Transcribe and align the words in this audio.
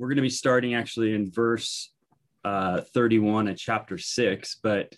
we're 0.00 0.08
going 0.08 0.16
to 0.16 0.22
be 0.22 0.30
starting 0.30 0.74
actually 0.74 1.14
in 1.14 1.30
verse 1.30 1.92
uh, 2.42 2.80
31 2.94 3.48
of 3.48 3.58
chapter 3.58 3.98
6, 3.98 4.60
but 4.62 4.94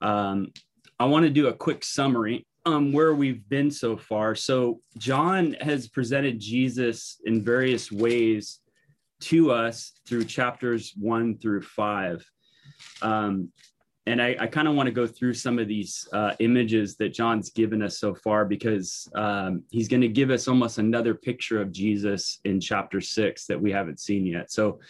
um, 0.00 0.52
I 1.00 1.06
want 1.06 1.24
to 1.24 1.30
do 1.30 1.48
a 1.48 1.52
quick 1.52 1.82
summary 1.82 2.46
um, 2.64 2.92
where 2.92 3.12
we've 3.12 3.46
been 3.48 3.72
so 3.72 3.96
far. 3.96 4.36
So, 4.36 4.80
John 4.96 5.56
has 5.60 5.88
presented 5.88 6.38
Jesus 6.38 7.20
in 7.24 7.42
various 7.42 7.90
ways 7.90 8.60
to 9.22 9.50
us 9.50 9.94
through 10.06 10.26
chapters 10.26 10.94
one 10.96 11.36
through 11.36 11.62
five. 11.62 12.24
Um, 13.02 13.50
and 14.06 14.20
I, 14.20 14.36
I 14.40 14.46
kind 14.46 14.66
of 14.66 14.74
want 14.74 14.86
to 14.86 14.92
go 14.92 15.06
through 15.06 15.34
some 15.34 15.58
of 15.58 15.68
these 15.68 16.08
uh, 16.12 16.32
images 16.38 16.96
that 16.96 17.10
John's 17.10 17.50
given 17.50 17.82
us 17.82 17.98
so 17.98 18.14
far 18.14 18.44
because 18.44 19.08
um, 19.14 19.62
he's 19.70 19.88
going 19.88 20.00
to 20.00 20.08
give 20.08 20.30
us 20.30 20.48
almost 20.48 20.78
another 20.78 21.14
picture 21.14 21.60
of 21.60 21.70
Jesus 21.70 22.40
in 22.44 22.60
chapter 22.60 23.00
six 23.00 23.46
that 23.46 23.60
we 23.60 23.70
haven't 23.70 24.00
seen 24.00 24.26
yet. 24.26 24.50
So, 24.50 24.80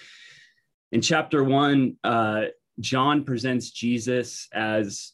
in 0.92 1.00
chapter 1.00 1.44
one, 1.44 1.96
uh, 2.02 2.46
John 2.80 3.24
presents 3.24 3.70
Jesus 3.70 4.48
as 4.52 5.12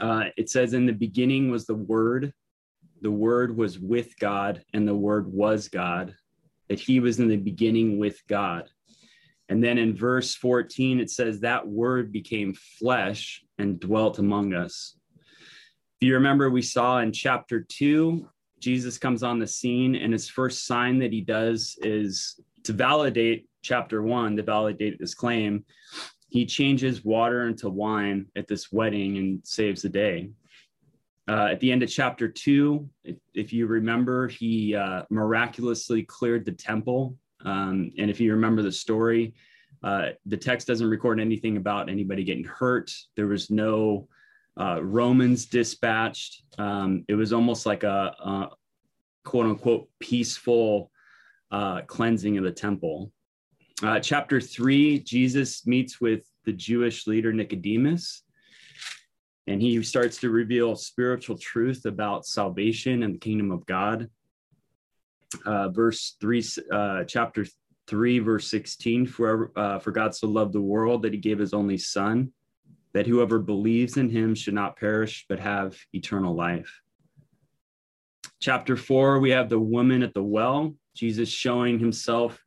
uh, 0.00 0.24
it 0.36 0.50
says, 0.50 0.74
In 0.74 0.86
the 0.86 0.92
beginning 0.92 1.50
was 1.50 1.66
the 1.66 1.74
Word, 1.74 2.32
the 3.00 3.10
Word 3.10 3.56
was 3.56 3.78
with 3.78 4.18
God, 4.18 4.64
and 4.72 4.86
the 4.86 4.94
Word 4.94 5.32
was 5.32 5.68
God, 5.68 6.14
that 6.68 6.80
he 6.80 7.00
was 7.00 7.18
in 7.18 7.28
the 7.28 7.36
beginning 7.36 7.98
with 7.98 8.20
God. 8.28 8.68
And 9.48 9.62
then 9.62 9.78
in 9.78 9.96
verse 9.96 10.34
14, 10.34 11.00
it 11.00 11.10
says, 11.10 11.40
That 11.40 11.66
Word 11.66 12.12
became 12.12 12.54
flesh 12.54 13.42
and 13.58 13.78
dwelt 13.78 14.18
among 14.18 14.54
us. 14.54 14.96
If 16.00 16.08
you 16.08 16.14
remember, 16.14 16.50
we 16.50 16.62
saw 16.62 16.98
in 16.98 17.12
chapter 17.12 17.60
two, 17.60 18.28
Jesus 18.58 18.98
comes 18.98 19.22
on 19.22 19.38
the 19.38 19.46
scene, 19.46 19.94
and 19.94 20.12
his 20.12 20.28
first 20.28 20.66
sign 20.66 20.98
that 21.00 21.12
he 21.12 21.20
does 21.20 21.78
is 21.82 22.40
to 22.64 22.72
validate 22.72 23.46
chapter 23.62 24.02
one, 24.02 24.36
to 24.36 24.42
validate 24.42 24.98
this 24.98 25.14
claim 25.14 25.64
he 26.34 26.44
changes 26.44 27.04
water 27.04 27.46
into 27.46 27.70
wine 27.70 28.26
at 28.34 28.48
this 28.48 28.72
wedding 28.72 29.18
and 29.18 29.40
saves 29.44 29.82
the 29.82 29.88
day. 29.88 30.30
Uh, 31.28 31.46
at 31.52 31.60
the 31.60 31.70
end 31.70 31.80
of 31.84 31.88
chapter 31.88 32.26
two, 32.26 32.90
if, 33.32 33.52
you 33.52 33.68
remember, 33.68 34.26
he 34.26 34.74
uh, 34.74 35.04
miraculously 35.10 36.02
cleared 36.02 36.44
the 36.44 36.50
temple. 36.50 37.16
Um, 37.44 37.90
and 37.98 38.10
if 38.10 38.20
you 38.20 38.32
remember 38.32 38.62
the 38.62 38.72
story, 38.72 39.34
uh, 39.82 40.10
the 40.26 40.36
text 40.36 40.66
doesn't 40.66 40.88
record 40.88 41.20
anything 41.20 41.56
about 41.56 41.90
anybody 41.90 42.24
getting 42.24 42.44
hurt. 42.44 42.90
There 43.16 43.26
was 43.26 43.50
no 43.50 44.08
uh, 44.58 44.82
Romans 44.82 45.46
dispatched. 45.46 46.42
Um, 46.58 47.04
it 47.08 47.14
was 47.14 47.32
almost 47.32 47.66
like 47.66 47.82
a, 47.82 48.14
a 48.18 48.48
quote 49.24 49.46
unquote 49.46 49.88
peaceful 50.00 50.90
uh, 51.50 51.82
cleansing 51.82 52.38
of 52.38 52.44
the 52.44 52.52
temple. 52.52 53.12
Uh, 53.82 54.00
chapter 54.00 54.40
three, 54.40 55.00
Jesus 55.00 55.66
meets 55.66 56.00
with 56.00 56.24
the 56.44 56.52
Jewish 56.52 57.06
leader 57.06 57.32
Nicodemus, 57.32 58.22
and 59.46 59.60
he 59.60 59.82
starts 59.82 60.18
to 60.18 60.30
reveal 60.30 60.76
spiritual 60.76 61.36
truth 61.36 61.84
about 61.84 62.26
salvation 62.26 63.02
and 63.02 63.14
the 63.14 63.18
kingdom 63.18 63.50
of 63.50 63.66
God. 63.66 64.08
Uh, 65.44 65.68
verse 65.68 66.16
three, 66.20 66.44
uh, 66.72 67.04
chapter 67.04 67.46
three, 67.86 68.18
verse 68.18 68.46
sixteen: 68.46 69.06
For 69.06 69.52
uh, 69.56 69.78
for 69.78 69.90
God 69.90 70.14
so 70.14 70.28
loved 70.28 70.52
the 70.52 70.60
world 70.60 71.02
that 71.02 71.12
He 71.12 71.18
gave 71.18 71.38
His 71.38 71.54
only 71.54 71.78
Son, 71.78 72.32
that 72.92 73.06
whoever 73.06 73.38
believes 73.38 73.96
in 73.96 74.08
Him 74.08 74.34
should 74.34 74.54
not 74.54 74.76
perish 74.76 75.26
but 75.28 75.38
have 75.40 75.76
eternal 75.92 76.34
life. 76.34 76.80
Chapter 78.40 78.76
four, 78.76 79.20
we 79.20 79.30
have 79.30 79.48
the 79.48 79.60
woman 79.60 80.02
at 80.02 80.14
the 80.14 80.22
well. 80.22 80.74
Jesus 80.94 81.28
showing 81.28 81.78
Himself 81.78 82.40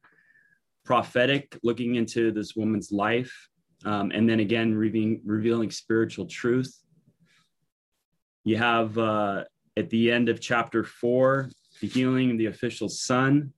prophetic, 0.86 1.58
looking 1.64 1.96
into 1.96 2.32
this 2.32 2.56
woman's 2.56 2.92
life, 2.92 3.50
um, 3.84 4.12
and 4.12 4.30
then 4.30 4.40
again 4.40 4.74
revealing, 4.74 5.22
revealing 5.26 5.70
spiritual 5.70 6.26
truth. 6.26 6.74
You 8.46 8.58
have 8.58 8.98
uh, 8.98 9.44
at 9.76 9.90
the 9.90 10.12
end 10.12 10.30
of 10.30 10.40
chapter 10.40 10.86
four, 10.86 11.50
the 11.80 11.88
healing 11.88 12.32
of 12.32 12.38
the 12.38 12.48
official 12.48 12.90
son. 12.90 13.54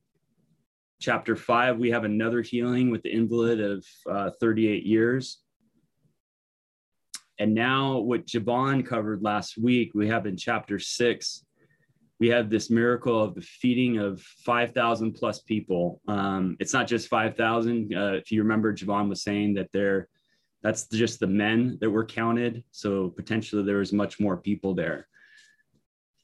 Chapter 1.01 1.35
five, 1.35 1.77
we 1.77 1.91
have 1.91 2.03
another 2.03 2.41
healing 2.41 2.91
with 2.91 3.03
the 3.03 3.11
invalid 3.11 3.61
of 3.61 3.85
uh, 4.09 4.31
38 4.39 4.85
years. 4.85 5.41
And 7.39 7.55
now, 7.55 7.99
what 7.99 8.25
Javon 8.25 8.85
covered 8.85 9.23
last 9.23 9.57
week, 9.57 9.91
we 9.95 10.09
have 10.09 10.25
in 10.25 10.35
chapter 10.35 10.77
six, 10.77 11.45
we 12.19 12.27
have 12.27 12.49
this 12.49 12.69
miracle 12.69 13.23
of 13.23 13.33
the 13.33 13.41
feeding 13.41 13.97
of 13.97 14.21
5,000 14.21 15.13
plus 15.13 15.39
people. 15.39 16.01
Um, 16.07 16.57
it's 16.59 16.73
not 16.73 16.85
just 16.85 17.07
5,000. 17.07 17.95
Uh, 17.95 18.13
if 18.15 18.29
you 18.29 18.43
remember, 18.43 18.73
Javon 18.73 19.07
was 19.07 19.23
saying 19.23 19.53
that 19.53 19.71
there, 19.71 20.09
that's 20.61 20.87
just 20.87 21.21
the 21.21 21.27
men 21.27 21.77
that 21.79 21.89
were 21.89 22.05
counted. 22.05 22.65
So 22.71 23.09
potentially 23.09 23.63
there 23.63 23.77
was 23.77 23.93
much 23.93 24.19
more 24.19 24.35
people 24.35 24.75
there. 24.75 25.07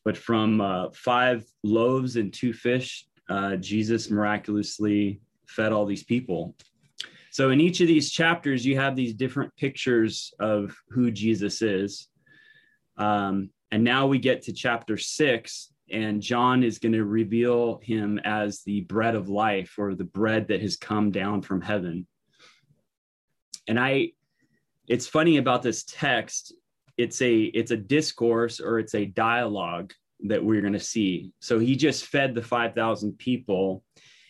But 0.06 0.16
from 0.16 0.62
uh, 0.62 0.92
five 0.94 1.44
loaves 1.64 2.16
and 2.16 2.32
two 2.32 2.54
fish, 2.54 3.06
uh, 3.30 3.58
Jesus 3.58 4.10
miraculously 4.10 5.20
fed 5.48 5.74
all 5.74 5.86
these 5.86 6.04
people. 6.04 6.56
So 7.32 7.50
in 7.50 7.60
each 7.60 7.82
of 7.82 7.88
these 7.88 8.12
chapters, 8.12 8.66
you 8.66 8.78
have 8.78 8.96
these 8.96 9.14
different 9.14 9.54
pictures 9.58 10.34
of 10.40 10.74
who 10.90 11.12
Jesus 11.12 11.62
is. 11.62 12.08
Um, 12.98 13.50
and 13.72 13.84
now 13.84 14.08
we 14.08 14.20
get 14.20 14.44
to 14.44 14.54
chapter 14.54 14.96
six, 14.96 15.74
and 15.92 16.22
John 16.22 16.64
is 16.64 16.80
going 16.80 16.94
to 16.94 17.04
reveal 17.04 17.80
him 17.84 18.20
as 18.24 18.62
the 18.64 18.82
bread 18.82 19.16
of 19.16 19.28
life 19.28 19.74
or 19.78 19.96
the 19.96 20.06
bread 20.06 20.48
that 20.48 20.62
has 20.62 20.78
come 20.78 21.12
down 21.12 21.42
from 21.42 21.62
heaven. 21.62 22.08
And 23.68 23.80
I 23.80 24.12
it's 24.88 25.08
funny 25.08 25.38
about 25.38 25.64
this 25.64 25.84
text, 25.84 26.54
it's 26.98 27.22
a 27.22 27.44
it's 27.44 27.72
a 27.72 27.78
discourse 27.78 28.60
or 28.60 28.80
it's 28.80 28.96
a 28.96 29.06
dialogue 29.06 29.94
that 30.22 30.44
we're 30.44 30.62
going 30.62 30.74
to 30.74 30.80
see. 30.80 31.32
So 31.40 31.60
he 31.60 31.76
just 31.76 32.06
fed 32.06 32.34
the 32.34 32.42
5000 32.42 33.18
people 33.18 33.84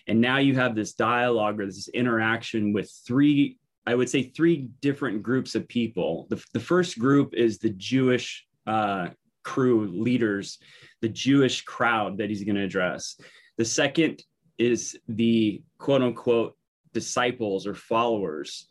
and 0.07 0.21
now 0.21 0.37
you 0.37 0.55
have 0.55 0.75
this 0.75 0.93
dialogue 0.93 1.59
or 1.59 1.65
this 1.65 1.87
interaction 1.89 2.73
with 2.73 2.91
three 3.05 3.57
I 3.87 3.93
would 3.93 4.09
say 4.09 4.23
three 4.23 4.69
different 4.81 5.21
groups 5.21 5.53
of 5.53 5.67
people. 5.67 6.25
The, 6.29 6.43
the 6.53 6.59
first 6.59 6.97
group 6.97 7.35
is 7.35 7.59
the 7.59 7.69
Jewish 7.69 8.47
uh, 8.65 9.09
crew 9.43 9.87
leaders, 9.87 10.57
the 11.01 11.09
Jewish 11.09 11.61
crowd 11.61 12.17
that 12.17 12.29
he's 12.29 12.43
going 12.43 12.55
to 12.55 12.63
address. 12.63 13.19
The 13.57 13.65
second 13.65 14.23
is 14.57 14.97
the 15.07 15.61
quote 15.77 16.01
unquote 16.01 16.57
disciples 16.93 17.67
or 17.67 17.75
followers. 17.75 18.67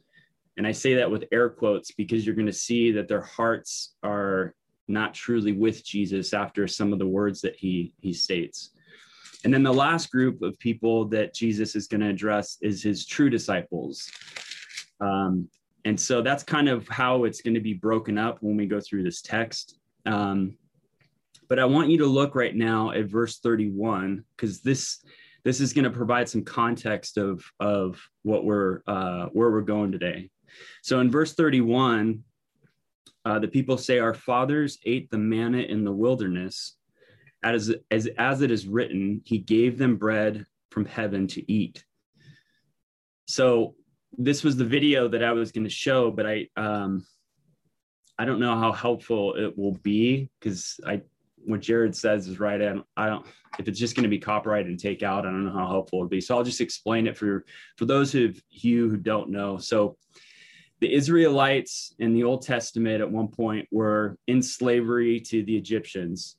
And 0.57 0.67
I 0.67 0.73
say 0.73 0.95
that 0.95 1.11
with 1.11 1.25
air 1.33 1.49
quotes 1.49 1.91
because 1.93 2.25
you're 2.25 2.35
going 2.35 2.47
to 2.47 2.53
see 2.53 2.93
that 2.93 3.09
their 3.09 3.23
hearts 3.23 3.95
are 4.03 4.55
not 4.87 5.15
truly 5.15 5.53
with 5.53 5.85
Jesus 5.85 6.33
after 6.33 6.69
some 6.69 6.93
of 6.93 6.99
the 6.99 7.07
words 7.07 7.41
that 7.41 7.57
he 7.57 7.95
he 8.01 8.13
states. 8.13 8.71
And 9.45 9.53
then 9.53 9.63
the 9.63 9.73
last 9.73 10.11
group 10.11 10.41
of 10.43 10.59
people 10.59 11.07
that 11.09 11.35
Jesus 11.35 11.77
is 11.77 11.87
going 11.87 12.01
to 12.01 12.09
address 12.09 12.57
is 12.63 12.83
his 12.83 13.05
true 13.05 13.29
disciples. 13.29 14.11
Um, 15.01 15.49
and 15.85 16.01
so 16.01 16.23
that's 16.23 16.43
kind 16.43 16.69
of 16.69 16.89
how 16.89 17.25
it's 17.25 17.43
going 17.43 17.55
to 17.55 17.61
be 17.61 17.75
broken 17.75 18.17
up 18.17 18.39
when 18.41 18.57
we 18.57 18.67
go 18.67 18.81
through 18.81 19.03
this 19.03 19.21
text. 19.21 19.79
Um, 20.07 20.57
but 21.49 21.59
I 21.59 21.67
want 21.67 21.91
you 21.91 21.99
to 21.99 22.07
look 22.07 22.35
right 22.35 22.57
now 22.57 22.91
at 22.93 23.05
verse 23.07 23.39
31 23.39 24.25
because 24.37 24.61
this 24.61 25.05
this 25.45 25.61
is 25.61 25.75
going 25.75 25.85
to 25.85 25.91
provide 25.91 26.27
some 26.27 26.43
context 26.43 27.19
of 27.19 27.45
of 27.61 28.03
what 28.23 28.47
we're 28.47 28.81
uh, 28.87 29.27
where 29.27 29.51
we're 29.51 29.61
going 29.61 29.93
today. 29.93 30.31
So 30.83 31.01
in 31.01 31.11
verse 31.11 31.35
31, 31.35 32.23
uh, 33.25 33.39
the 33.39 33.49
people 33.49 33.79
say, 33.79 33.99
"Our 33.99 34.15
fathers 34.15 34.79
ate 34.85 35.11
the 35.11 35.19
manna 35.19 35.59
in 35.59 35.85
the 35.85 35.93
wilderness, 35.93 36.77
as 37.43 37.75
as 37.91 38.07
as 38.19 38.43
it 38.43 38.51
is 38.51 38.67
written, 38.67 39.23
He 39.25 39.39
gave 39.39 39.79
them 39.79 39.97
bread 39.97 40.47
from 40.71 40.85
heaven 40.85 41.27
to 41.29 41.53
eat." 41.53 41.85
So 43.27 43.75
this 44.17 44.45
was 44.45 44.57
the 44.57 44.65
video 44.65 45.09
that 45.09 45.25
I 45.25 45.33
was 45.33 45.53
going 45.53 45.65
to 45.65 45.71
show, 45.71 46.11
but 46.11 46.27
I 46.27 46.49
um, 46.57 47.07
I 48.19 48.25
don't 48.25 48.41
know 48.41 48.57
how 48.57 48.73
helpful 48.73 49.35
it 49.35 49.57
will 49.57 49.79
be 49.83 50.31
because 50.39 50.79
I 50.87 51.03
what 51.47 51.61
Jared 51.61 51.95
says 51.95 52.27
is 52.27 52.41
right. 52.41 52.59
Don't, 52.59 52.85
I 52.97 53.09
don't 53.09 53.27
if 53.59 53.69
it's 53.69 53.79
just 53.79 53.95
going 53.95 54.05
to 54.05 54.09
be 54.09 54.19
copyrighted 54.19 54.71
and 54.71 54.79
take 54.79 55.03
out, 55.03 55.27
I 55.27 55.31
don't 55.31 55.45
know 55.45 55.53
how 55.53 55.69
helpful 55.69 56.01
it'll 56.01 56.09
be. 56.09 56.21
So 56.21 56.37
I'll 56.37 56.45
just 56.45 56.61
explain 56.61 57.07
it 57.07 57.17
for 57.17 57.45
for 57.77 57.87
those 57.87 58.15
of 58.15 58.41
you 58.51 58.89
who 58.89 58.97
don't 58.97 59.31
know. 59.31 59.59
So 59.59 59.97
the 60.81 60.93
Israelites 60.93 61.95
in 61.99 62.15
the 62.15 62.25
Old 62.25 62.43
Testament 62.43 63.01
at 63.01 63.11
one 63.11 63.29
point 63.29 63.69
were 63.71 64.19
in 64.27 64.43
slavery 64.43 65.21
to 65.21 65.43
the 65.45 65.57
Egyptians. 65.57 66.37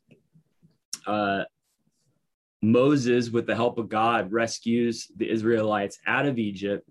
Uh, 1.07 1.43
Moses, 2.61 3.29
with 3.29 3.45
the 3.45 3.55
help 3.55 3.77
of 3.77 3.89
God, 3.89 4.31
rescues 4.31 5.07
the 5.17 5.29
Israelites 5.29 5.99
out 6.07 6.25
of 6.25 6.39
Egypt, 6.39 6.87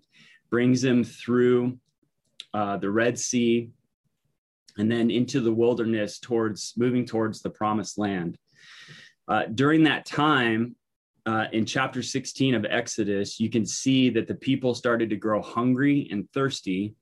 brings 0.49 0.81
them 0.81 1.03
through 1.03 1.77
uh, 2.53 2.77
the 2.77 2.89
Red 2.89 3.19
Sea, 3.19 3.69
and 4.77 4.91
then 4.91 5.09
into 5.09 5.39
the 5.41 5.53
wilderness 5.53 6.19
towards 6.19 6.73
moving 6.77 7.05
towards 7.05 7.41
the 7.41 7.49
promised 7.49 7.97
land. 7.97 8.37
Uh, 9.27 9.43
during 9.53 9.83
that 9.83 10.05
time, 10.05 10.75
uh, 11.25 11.45
in 11.51 11.65
chapter 11.65 12.03
16 12.03 12.53
of 12.53 12.65
Exodus, 12.65 13.39
you 13.39 13.49
can 13.49 13.65
see 13.65 14.09
that 14.11 14.27
the 14.27 14.35
people 14.35 14.75
started 14.75 15.09
to 15.09 15.15
grow 15.15 15.41
hungry 15.41 16.07
and 16.11 16.29
thirsty, 16.31 16.93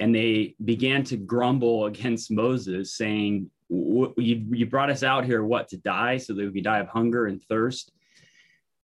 and 0.00 0.14
they 0.14 0.54
began 0.64 1.02
to 1.04 1.16
grumble 1.16 1.86
against 1.86 2.30
Moses, 2.30 2.94
saying, 2.94 3.50
you, 3.68 4.14
you 4.16 4.66
brought 4.66 4.90
us 4.90 5.02
out 5.02 5.24
here, 5.24 5.44
what, 5.44 5.68
to 5.68 5.76
die 5.76 6.16
so 6.18 6.34
that 6.34 6.44
we 6.44 6.52
could 6.52 6.64
die 6.64 6.78
of 6.78 6.88
hunger 6.88 7.26
and 7.26 7.42
thirst? 7.44 7.92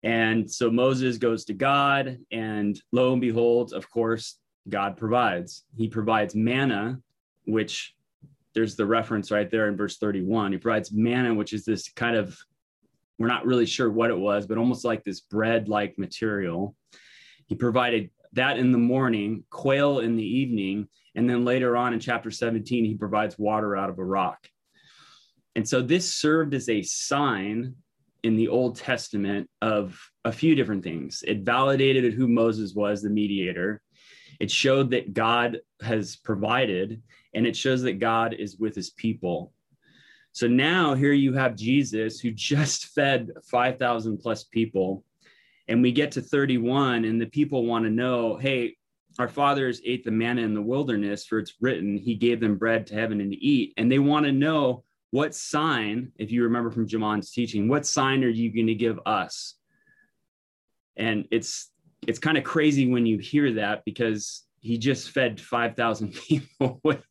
And 0.03 0.49
so 0.49 0.69
Moses 0.69 1.17
goes 1.17 1.45
to 1.45 1.53
God, 1.53 2.19
and 2.31 2.79
lo 2.91 3.11
and 3.11 3.21
behold, 3.21 3.73
of 3.73 3.89
course, 3.89 4.37
God 4.67 4.97
provides. 4.97 5.65
He 5.77 5.87
provides 5.87 6.35
manna, 6.35 6.99
which 7.45 7.95
there's 8.53 8.75
the 8.75 8.85
reference 8.85 9.31
right 9.31 9.49
there 9.49 9.67
in 9.67 9.75
verse 9.75 9.97
31. 9.97 10.53
He 10.53 10.57
provides 10.57 10.91
manna, 10.91 11.33
which 11.33 11.53
is 11.53 11.65
this 11.65 11.89
kind 11.89 12.15
of, 12.15 12.37
we're 13.17 13.27
not 13.27 13.45
really 13.45 13.65
sure 13.65 13.89
what 13.89 14.09
it 14.09 14.17
was, 14.17 14.45
but 14.45 14.57
almost 14.57 14.85
like 14.85 15.03
this 15.03 15.19
bread 15.19 15.67
like 15.67 15.97
material. 15.97 16.75
He 17.47 17.55
provided 17.55 18.09
that 18.33 18.57
in 18.57 18.71
the 18.71 18.77
morning, 18.77 19.43
quail 19.49 19.99
in 19.99 20.15
the 20.15 20.23
evening, 20.23 20.87
and 21.15 21.29
then 21.29 21.45
later 21.45 21.75
on 21.75 21.93
in 21.93 21.99
chapter 21.99 22.31
17, 22.31 22.85
he 22.85 22.95
provides 22.95 23.37
water 23.37 23.75
out 23.75 23.89
of 23.89 23.97
a 23.97 24.03
rock. 24.03 24.47
And 25.55 25.67
so 25.67 25.81
this 25.81 26.13
served 26.13 26.53
as 26.53 26.69
a 26.69 26.81
sign 26.83 27.75
in 28.23 28.35
the 28.35 28.47
Old 28.49 28.75
Testament 28.75 29.49
of 29.61 29.99
a 30.25 30.31
few 30.31 30.55
different 30.55 30.83
things. 30.83 31.23
It 31.25 31.39
validated 31.41 32.13
who 32.13 32.27
Moses 32.27 32.73
was, 32.73 33.01
the 33.01 33.09
mediator. 33.09 33.81
It 34.39 34.51
showed 34.51 34.91
that 34.91 35.13
God 35.13 35.59
has 35.81 36.15
provided, 36.15 37.01
and 37.33 37.47
it 37.47 37.55
shows 37.55 37.81
that 37.83 37.99
God 37.99 38.33
is 38.33 38.57
with 38.57 38.75
his 38.75 38.91
people. 38.91 39.53
So 40.31 40.47
now 40.47 40.93
here 40.93 41.13
you 41.13 41.33
have 41.33 41.55
Jesus 41.55 42.19
who 42.19 42.31
just 42.31 42.87
fed 42.87 43.31
5,000 43.49 44.17
plus 44.17 44.43
people. 44.43 45.03
And 45.69 45.81
we 45.81 45.91
get 45.91 46.11
to 46.13 46.21
31, 46.21 47.05
and 47.05 47.21
the 47.21 47.27
people 47.27 47.65
want 47.65 47.85
to 47.85 47.91
know 47.91 48.35
hey, 48.35 48.75
our 49.17 49.27
fathers 49.27 49.81
ate 49.85 50.03
the 50.03 50.11
manna 50.11 50.41
in 50.41 50.53
the 50.53 50.61
wilderness, 50.61 51.25
for 51.25 51.39
it's 51.39 51.55
written, 51.61 51.97
He 51.97 52.15
gave 52.15 52.39
them 52.39 52.57
bread 52.57 52.87
to 52.87 52.95
heaven 52.95 53.21
and 53.21 53.31
to 53.31 53.37
eat. 53.37 53.73
And 53.77 53.91
they 53.91 53.99
want 53.99 54.25
to 54.25 54.31
know 54.31 54.83
what 55.11 55.33
sign, 55.33 56.11
if 56.17 56.31
you 56.31 56.43
remember 56.43 56.69
from 56.69 56.87
Jamon's 56.87 57.31
teaching, 57.31 57.67
what 57.67 57.85
sign 57.85 58.23
are 58.23 58.29
you 58.29 58.53
going 58.53 58.67
to 58.67 58.75
give 58.75 58.99
us? 59.05 59.55
And 60.95 61.27
it's 61.31 61.71
it's 62.07 62.19
kind 62.19 62.37
of 62.37 62.43
crazy 62.43 62.89
when 62.89 63.05
you 63.05 63.17
hear 63.17 63.53
that 63.53 63.83
because 63.85 64.45
he 64.61 64.77
just 64.77 65.11
fed 65.11 65.39
5,000 65.39 66.13
people 66.27 66.79
with 66.83 67.03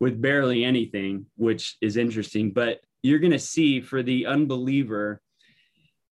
with 0.00 0.20
barely 0.20 0.64
anything, 0.64 1.26
which 1.36 1.76
is 1.80 1.96
interesting. 1.96 2.52
But 2.52 2.80
you're 3.02 3.18
going 3.18 3.32
to 3.32 3.38
see 3.38 3.80
for 3.80 4.02
the 4.02 4.26
unbeliever, 4.26 5.20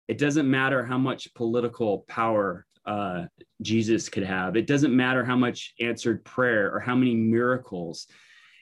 it 0.08 0.18
doesn't 0.18 0.50
matter 0.50 0.84
how 0.84 0.98
much 0.98 1.32
political 1.34 2.04
power 2.08 2.66
uh, 2.84 3.26
Jesus 3.60 4.08
could 4.08 4.24
have. 4.24 4.56
It 4.56 4.66
doesn't 4.66 4.94
matter 4.94 5.24
how 5.24 5.36
much 5.36 5.74
answered 5.80 6.24
prayer 6.24 6.72
or 6.74 6.80
how 6.80 6.96
many 6.96 7.14
miracles 7.14 8.08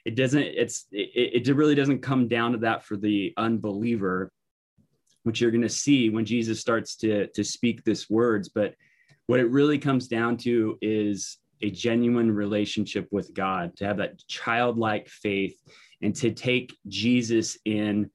it 0.04 0.14
doesn't 0.14 0.42
it's 0.42 0.87
it, 0.92 1.46
it 1.46 1.54
really 1.54 1.75
doesn't 1.75 2.00
come 2.00 2.28
down 2.28 2.52
to 2.52 2.58
that 2.58 2.84
for 2.84 2.96
the 2.96 3.32
unbeliever 3.37 4.31
which 5.25 5.40
you're 5.40 5.50
going 5.50 5.62
to 5.62 5.69
see 5.69 6.10
when 6.10 6.25
jesus 6.25 6.60
starts 6.60 6.96
to 6.96 7.26
to 7.28 7.44
speak 7.44 7.84
this 7.84 8.08
words 8.08 8.48
but 8.48 8.75
what 9.26 9.40
it 9.40 9.50
really 9.50 9.78
comes 9.78 10.08
down 10.08 10.36
to 10.36 10.78
is 10.81 11.38
a 11.62 11.70
genuine 11.70 12.31
relationship 12.31 13.06
with 13.10 13.32
god 13.34 13.76
to 13.76 13.84
have 13.84 13.98
that 13.98 14.19
childlike 14.26 15.08
faith 15.08 15.56
and 16.02 16.14
to 16.14 16.31
take 16.31 16.75
jesus 16.88 17.58
in 17.64 18.10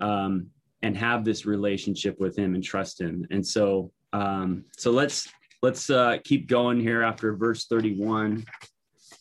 um, 0.00 0.48
and 0.82 0.96
have 0.96 1.24
this 1.24 1.44
relationship 1.44 2.18
with 2.20 2.36
him 2.36 2.54
and 2.54 2.62
trust 2.62 3.00
him 3.00 3.26
and 3.30 3.46
so 3.46 3.90
um, 4.12 4.64
so 4.76 4.90
let's 4.90 5.28
let's 5.62 5.90
uh, 5.90 6.16
keep 6.24 6.48
going 6.48 6.80
here 6.80 7.02
after 7.02 7.34
verse 7.36 7.66
31 7.66 8.44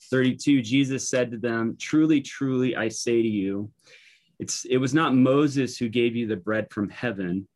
32, 0.09 0.61
Jesus 0.61 1.09
said 1.09 1.31
to 1.31 1.37
them, 1.37 1.75
Truly, 1.79 2.21
truly, 2.21 2.75
I 2.75 2.87
say 2.87 3.21
to 3.21 3.27
you, 3.27 3.69
it's, 4.39 4.65
it 4.65 4.77
was 4.77 4.93
not 4.93 5.15
Moses 5.15 5.77
who 5.77 5.89
gave 5.89 6.15
you 6.15 6.27
the 6.27 6.35
bread 6.35 6.67
from 6.71 6.89
heaven, 6.89 7.47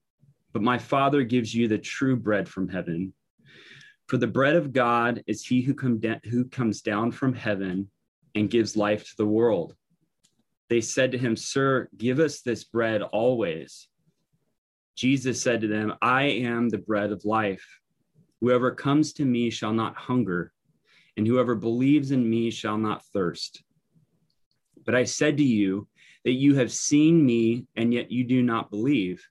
but 0.54 0.62
my 0.62 0.77
Father 0.77 1.24
gives 1.24 1.54
you 1.54 1.68
the 1.68 1.77
true 1.77 2.15
bread 2.15 2.50
from 2.50 2.68
heaven. 2.68 3.13
For 4.07 4.18
the 4.18 4.27
bread 4.27 4.56
of 4.56 4.74
God 4.74 5.24
is 5.27 5.45
he 5.45 5.62
who, 5.62 5.74
come 5.74 6.00
de- 6.00 6.19
who 6.30 6.45
comes 6.45 6.81
down 6.81 7.12
from 7.12 7.33
heaven 7.33 7.89
and 8.36 8.50
gives 8.50 8.75
life 8.75 9.06
to 9.06 9.18
the 9.18 9.25
world. 9.25 9.75
They 10.69 10.81
said 10.81 11.12
to 11.12 11.18
him, 11.18 11.36
Sir, 11.36 11.88
give 11.95 12.19
us 12.19 12.42
this 12.42 12.63
bread 12.63 13.01
always. 13.01 13.88
Jesus 15.01 15.42
said 15.42 15.62
to 15.62 15.68
them, 15.68 15.95
I 16.00 16.25
am 16.25 16.69
the 16.69 16.77
bread 16.77 17.12
of 17.12 17.25
life. 17.25 17.65
Whoever 18.39 18.69
comes 18.69 19.13
to 19.13 19.25
me 19.25 19.50
shall 19.50 19.74
not 19.74 19.95
hunger 19.95 20.53
and 21.18 21.25
whoever 21.25 21.56
believes 21.56 22.12
in 22.12 22.30
me 22.30 22.51
shall 22.51 22.77
not 22.77 23.03
thirst. 23.07 23.63
But 24.86 24.94
I 24.94 25.03
said 25.03 25.38
to 25.38 25.44
you 25.44 25.88
that 26.24 26.33
you 26.33 26.56
have 26.56 26.71
seen 26.71 27.25
me, 27.25 27.65
and 27.75 27.92
yet 27.92 28.12
you 28.12 28.24
do 28.24 28.44
not 28.44 28.69
believe. 28.69 29.25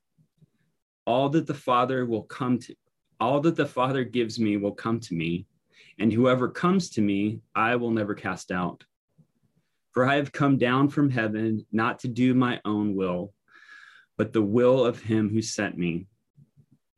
All 1.07 1.29
that 1.31 1.47
the 1.47 1.55
Father 1.55 2.05
will 2.05 2.25
come 2.25 2.59
to, 2.59 2.75
all 3.21 3.41
that 3.41 3.55
the 3.55 3.67
Father 3.67 4.03
gives 4.03 4.41
me 4.41 4.57
will 4.57 4.73
come 4.73 4.99
to 5.01 5.15
me, 5.15 5.47
and 6.01 6.13
whoever 6.13 6.49
comes 6.49 6.91
to 6.91 7.01
me, 7.01 7.41
I 7.55 7.77
will 7.77 7.91
never 7.91 8.15
cast 8.15 8.51
out. 8.51 8.85
For 9.93 10.05
I 10.05 10.17
have 10.17 10.33
come 10.33 10.57
down 10.57 10.89
from 10.89 11.11
heaven 11.11 11.65
not 11.73 12.01
to 12.01 12.09
do 12.09 12.35
my 12.35 12.61
own 12.65 12.95
will, 12.97 13.33
but 14.21 14.35
the 14.35 14.43
will 14.43 14.85
of 14.85 15.01
him 15.01 15.31
who 15.31 15.41
sent 15.41 15.79
me. 15.79 16.07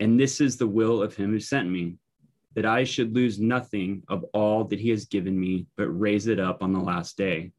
And 0.00 0.18
this 0.18 0.40
is 0.40 0.56
the 0.56 0.66
will 0.66 1.00
of 1.00 1.14
him 1.14 1.30
who 1.30 1.38
sent 1.38 1.70
me 1.70 1.94
that 2.56 2.66
I 2.66 2.82
should 2.82 3.14
lose 3.14 3.38
nothing 3.38 4.02
of 4.08 4.24
all 4.34 4.64
that 4.64 4.80
he 4.80 4.90
has 4.90 5.04
given 5.04 5.38
me, 5.38 5.68
but 5.76 5.86
raise 5.86 6.26
it 6.26 6.40
up 6.40 6.64
on 6.64 6.72
the 6.72 6.80
last 6.80 7.16
day. 7.16 7.52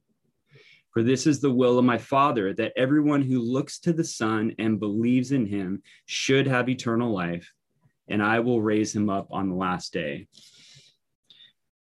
For 0.91 1.01
this 1.01 1.25
is 1.25 1.39
the 1.39 1.49
will 1.49 1.79
of 1.79 1.85
my 1.85 1.97
Father, 1.97 2.53
that 2.55 2.73
everyone 2.75 3.21
who 3.21 3.39
looks 3.39 3.79
to 3.79 3.93
the 3.93 4.03
Son 4.03 4.53
and 4.59 4.81
believes 4.81 5.31
in 5.31 5.45
him 5.45 5.81
should 6.07 6.45
have 6.45 6.67
eternal 6.67 7.13
life, 7.13 7.49
and 8.09 8.21
I 8.21 8.41
will 8.41 8.61
raise 8.61 8.93
him 8.93 9.09
up 9.09 9.29
on 9.31 9.47
the 9.47 9.55
last 9.55 9.93
day. 9.93 10.27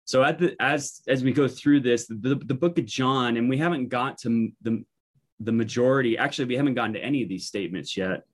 So 0.05 0.21
the, 0.25 0.55
as 0.61 1.01
as 1.09 1.25
we 1.25 1.33
go 1.33 1.49
through 1.49 1.81
this, 1.81 2.07
the, 2.07 2.39
the 2.45 2.53
book 2.53 2.79
of 2.79 2.85
John, 2.85 3.39
and 3.39 3.49
we 3.49 3.57
haven't 3.57 3.89
got 3.89 4.19
to 4.19 4.51
the 4.61 4.85
the 5.45 5.53
majority. 5.53 6.19
Actually, 6.19 6.47
we 6.47 6.57
haven't 6.57 6.75
gotten 6.75 6.95
to 6.95 7.05
any 7.05 7.23
of 7.23 7.29
these 7.29 7.47
statements 7.47 7.97
yet 7.97 8.25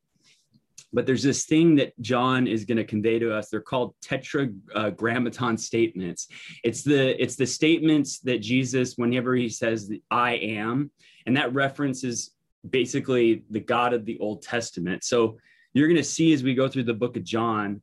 but 0.92 1.06
there's 1.06 1.22
this 1.22 1.44
thing 1.44 1.76
that 1.76 1.98
John 2.00 2.46
is 2.46 2.64
going 2.64 2.78
to 2.78 2.84
convey 2.84 3.18
to 3.18 3.34
us. 3.34 3.48
They're 3.48 3.60
called 3.60 3.94
tetragrammaton 4.02 5.58
statements. 5.58 6.28
It's 6.64 6.82
the 6.82 7.20
it's 7.22 7.36
the 7.36 7.46
statements 7.46 8.20
that 8.20 8.38
Jesus, 8.38 8.96
whenever 8.96 9.34
he 9.34 9.48
says 9.48 9.92
"I 10.10 10.34
am," 10.34 10.90
and 11.26 11.36
that 11.36 11.52
references 11.52 12.30
basically 12.68 13.44
the 13.50 13.60
God 13.60 13.92
of 13.92 14.04
the 14.04 14.18
Old 14.18 14.42
Testament. 14.42 15.04
So 15.04 15.38
you're 15.74 15.88
going 15.88 15.96
to 15.96 16.04
see 16.04 16.32
as 16.32 16.42
we 16.42 16.54
go 16.54 16.68
through 16.68 16.84
the 16.84 16.94
book 16.94 17.16
of 17.16 17.24
John, 17.24 17.82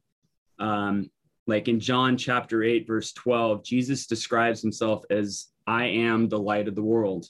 um, 0.59 1.09
like 1.47 1.67
in 1.67 1.79
John 1.79 2.17
chapter 2.17 2.63
eight, 2.63 2.87
verse 2.87 3.13
twelve, 3.13 3.63
Jesus 3.63 4.07
describes 4.07 4.61
himself 4.61 5.03
as 5.11 5.47
"I 5.67 5.85
am 5.85 6.27
the 6.27 6.39
light 6.39 6.67
of 6.67 6.75
the 6.75 6.83
world." 6.83 7.27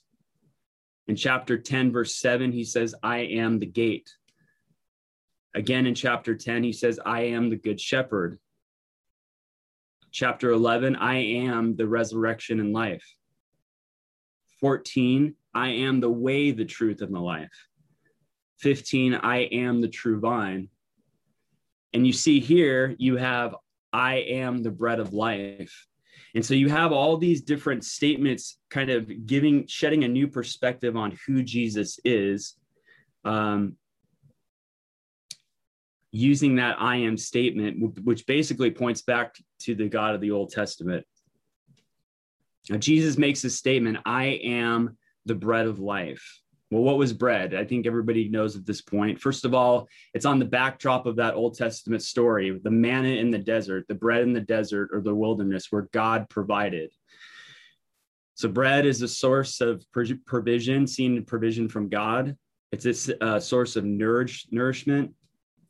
In 1.08 1.16
chapter 1.16 1.58
10, 1.58 1.92
verse 1.92 2.16
7, 2.16 2.52
he 2.52 2.64
says, 2.64 2.96
I 3.04 3.20
am 3.20 3.60
the 3.60 3.66
gate. 3.66 4.10
Again, 5.54 5.86
in 5.86 5.96
chapter 5.96 6.36
10, 6.36 6.64
he 6.64 6.74
says, 6.74 7.00
I 7.06 7.22
am 7.22 7.50
the 7.50 7.56
good 7.56 7.80
shepherd. 7.80 8.40
Chapter 10.12 10.52
11, 10.52 10.96
I 10.96 11.18
am 11.18 11.76
the 11.76 11.88
resurrection 11.88 12.60
and 12.60 12.74
life. 12.74 13.06
14, 14.60 15.36
I 15.54 15.70
am 15.70 16.00
the 16.00 16.10
way, 16.10 16.52
the 16.52 16.66
truth, 16.66 17.02
and 17.02 17.14
the 17.14 17.20
life. 17.20 17.68
15, 18.60 19.16
I 19.16 19.44
am 19.44 19.82
the 19.82 19.88
true 19.88 20.20
vine. 20.20 20.70
And 21.94 22.08
you 22.08 22.14
see 22.14 22.40
here, 22.40 22.96
you 22.98 23.18
have, 23.18 23.56
I 23.94 24.16
am 24.16 24.64
the 24.64 24.72
bread 24.72 25.00
of 25.00 25.14
life. 25.14 25.88
And 26.36 26.46
so 26.46 26.54
you 26.54 26.70
have 26.70 26.92
all 26.92 27.18
these 27.18 27.42
different 27.42 27.86
statements 27.86 28.58
kind 28.70 28.90
of 28.90 29.26
giving, 29.26 29.66
shedding 29.68 30.04
a 30.04 30.08
new 30.08 30.28
perspective 30.28 30.96
on 30.98 31.18
who 31.26 31.42
Jesus 31.42 32.00
is. 32.04 32.56
Um, 33.24 33.78
using 36.12 36.56
that 36.56 36.78
I 36.80 36.96
am 36.98 37.18
statement, 37.18 38.00
which 38.06 38.26
basically 38.26 38.72
points 38.72 39.02
back 39.02 39.36
to 39.60 39.76
the 39.76 39.90
God 39.90 40.16
of 40.16 40.22
the 40.22 40.32
Old 40.32 40.50
Testament. 40.50 41.06
Now, 42.70 42.78
Jesus 42.78 43.18
makes 43.18 43.44
a 43.44 43.50
statement 43.50 43.98
I 44.06 44.40
am 44.44 44.98
the 45.26 45.36
bread 45.36 45.68
of 45.68 45.80
life. 45.80 46.42
Well, 46.72 46.82
what 46.82 46.98
was 46.98 47.14
bread? 47.14 47.54
I 47.54 47.64
think 47.64 47.86
everybody 47.86 48.28
knows 48.28 48.56
at 48.56 48.66
this 48.66 48.82
point. 48.82 49.22
First 49.22 49.46
of 49.46 49.54
all, 49.54 49.88
it's 50.14 50.26
on 50.26 50.40
the 50.40 50.46
backdrop 50.46 51.06
of 51.06 51.18
that 51.18 51.36
Old 51.36 51.56
Testament 51.56 52.02
story 52.02 52.60
the 52.64 52.72
manna 52.72 53.10
in 53.10 53.30
the 53.30 53.38
desert, 53.38 53.86
the 53.88 53.94
bread 53.94 54.24
in 54.24 54.34
the 54.34 54.42
desert 54.42 54.90
or 54.92 55.02
the 55.02 55.14
wilderness 55.14 55.68
where 55.70 55.88
God 55.94 56.28
provided. 56.28 56.92
So, 58.34 58.50
bread 58.50 58.86
is 58.86 59.02
a 59.02 59.08
source 59.08 59.62
of 59.62 59.86
provision, 60.26 60.88
seen 60.88 61.24
provision 61.24 61.70
from 61.70 61.88
God. 61.88 62.36
It's 62.72 63.10
a 63.22 63.40
source 63.40 63.76
of 63.76 63.86
nourish, 63.86 64.48
nourishment 64.52 65.14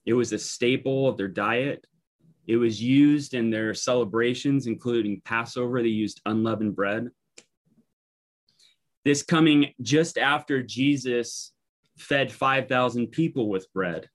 It 0.06 0.14
was 0.14 0.34
a 0.34 0.40
staple 0.40 1.08
of 1.08 1.18
their 1.18 1.28
diet. 1.28 1.86
It 2.48 2.58
was 2.58 2.82
used 2.82 3.34
in 3.34 3.50
their 3.50 3.74
celebrations, 3.74 4.66
including 4.66 5.22
Passover. 5.26 5.82
They 5.82 5.90
used 5.90 6.22
unleavened 6.26 6.76
bread. 6.76 7.10
This 9.06 9.22
coming 9.22 9.74
just 9.82 10.18
after 10.18 10.64
Jesus 10.64 11.54
fed 11.98 12.32
5,000 12.32 13.08
people 13.08 13.48
with 13.48 13.72
bread. 13.72 14.10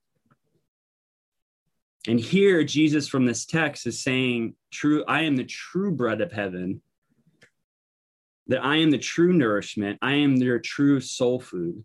And 2.09 2.19
here, 2.19 2.65
Jesus 2.65 3.07
from 3.09 3.25
this 3.25 3.47
text 3.47 3.87
is 3.87 4.03
saying, 4.03 4.55
True, 4.71 5.05
I 5.07 5.23
am 5.23 5.37
the 5.37 5.45
true 5.45 5.93
bread 5.93 6.21
of 6.21 6.33
heaven, 6.33 6.83
that 8.49 8.65
I 8.65 8.77
am 8.77 8.91
the 8.91 8.99
true 8.99 9.33
nourishment, 9.33 9.99
I 10.03 10.15
am 10.15 10.37
their 10.37 10.59
true 10.59 11.01
soul 11.01 11.41
food. 11.41 11.85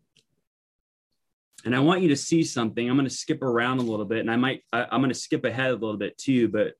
And 1.63 1.75
I 1.75 1.79
want 1.79 2.01
you 2.01 2.09
to 2.09 2.15
see 2.15 2.43
something. 2.43 2.87
I'm 2.87 2.95
going 2.95 3.09
to 3.09 3.13
skip 3.13 3.41
around 3.41 3.79
a 3.79 3.83
little 3.83 4.05
bit, 4.05 4.19
and 4.19 4.31
I 4.31 4.35
might, 4.35 4.63
I, 4.71 4.85
I'm 4.91 5.01
going 5.01 5.09
to 5.09 5.15
skip 5.15 5.45
ahead 5.45 5.71
a 5.71 5.73
little 5.73 5.97
bit 5.97 6.17
too, 6.17 6.47
but 6.47 6.73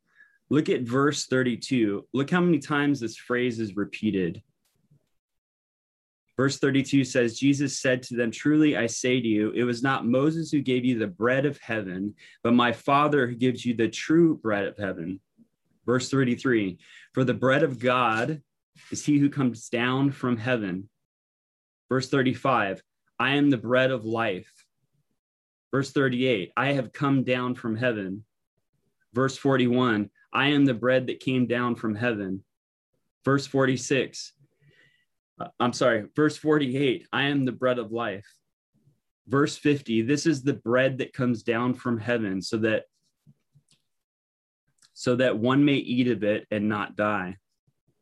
look 0.50 0.70
at 0.70 0.82
verse 0.82 1.26
32. 1.26 2.08
Look 2.14 2.32
how 2.32 2.42
many 2.42 2.60
times 2.60 3.00
this 3.00 3.18
phrase 3.18 3.60
is 3.60 3.76
repeated. 3.76 4.42
Verse 6.38 6.60
32 6.60 7.06
says, 7.06 7.40
Jesus 7.40 7.80
said 7.80 8.04
to 8.04 8.16
them, 8.16 8.30
Truly 8.30 8.76
I 8.76 8.88
say 8.88 9.22
to 9.22 9.28
you, 9.28 9.52
it 9.52 9.64
was 9.64 9.82
not 9.82 10.06
Moses 10.06 10.52
who 10.52 10.62
gave 10.62 10.84
you 10.84 11.00
the 11.00 11.08
bread 11.08 11.46
of 11.46 11.58
heaven, 11.60 12.14
but 12.44 12.54
my 12.54 12.74
Father 12.74 13.26
who 13.26 13.36
gives 13.36 13.66
you 13.66 13.74
the 13.74 13.88
true 13.88 14.38
bread 14.38 14.66
of 14.66 14.78
heaven. 14.78 15.22
Verse 15.86 16.10
33 16.10 16.78
For 17.14 17.24
the 17.24 17.34
bread 17.34 17.64
of 17.64 17.80
God 17.80 18.42
is 18.92 19.06
he 19.06 19.18
who 19.18 19.30
comes 19.30 19.70
down 19.70 20.12
from 20.12 20.38
heaven. 20.38 20.90
Verse 21.90 22.10
35 22.10 22.82
I 23.18 23.36
am 23.36 23.50
the 23.50 23.58
bread 23.58 23.92
of 23.92 24.04
life. 24.04 24.52
Verse 25.72 25.92
38 25.92 26.52
I 26.58 26.74
have 26.74 26.92
come 26.92 27.24
down 27.24 27.56
from 27.56 27.78
heaven. 27.78 28.26
Verse 29.14 29.38
41 29.38 30.10
I 30.34 30.48
am 30.48 30.66
the 30.66 30.74
bread 30.74 31.08
that 31.08 31.22
came 31.22 31.48
down 31.48 31.76
from 31.76 31.96
heaven. 31.96 32.44
Verse 33.24 33.48
46 33.48 34.34
uh, 34.35 34.35
Uh, 35.40 35.48
I'm 35.60 35.74
sorry, 35.74 36.06
verse 36.16 36.38
48 36.38 37.08
I 37.12 37.24
am 37.24 37.46
the 37.46 37.52
bread 37.52 37.80
of 37.80 37.92
life. 37.92 38.28
Verse 39.28 39.58
50 39.58 40.04
This 40.04 40.26
is 40.26 40.44
the 40.44 40.54
bread 40.54 41.00
that 41.00 41.14
comes 41.14 41.44
down 41.44 41.74
from 41.74 42.00
heaven 42.00 42.42
so 42.42 42.58
that 42.58 42.84
so 44.94 45.16
that 45.18 45.38
one 45.38 45.66
may 45.66 45.76
eat 45.76 46.08
of 46.08 46.24
it 46.24 46.48
and 46.52 46.70
not 46.70 46.96
die. 46.96 47.38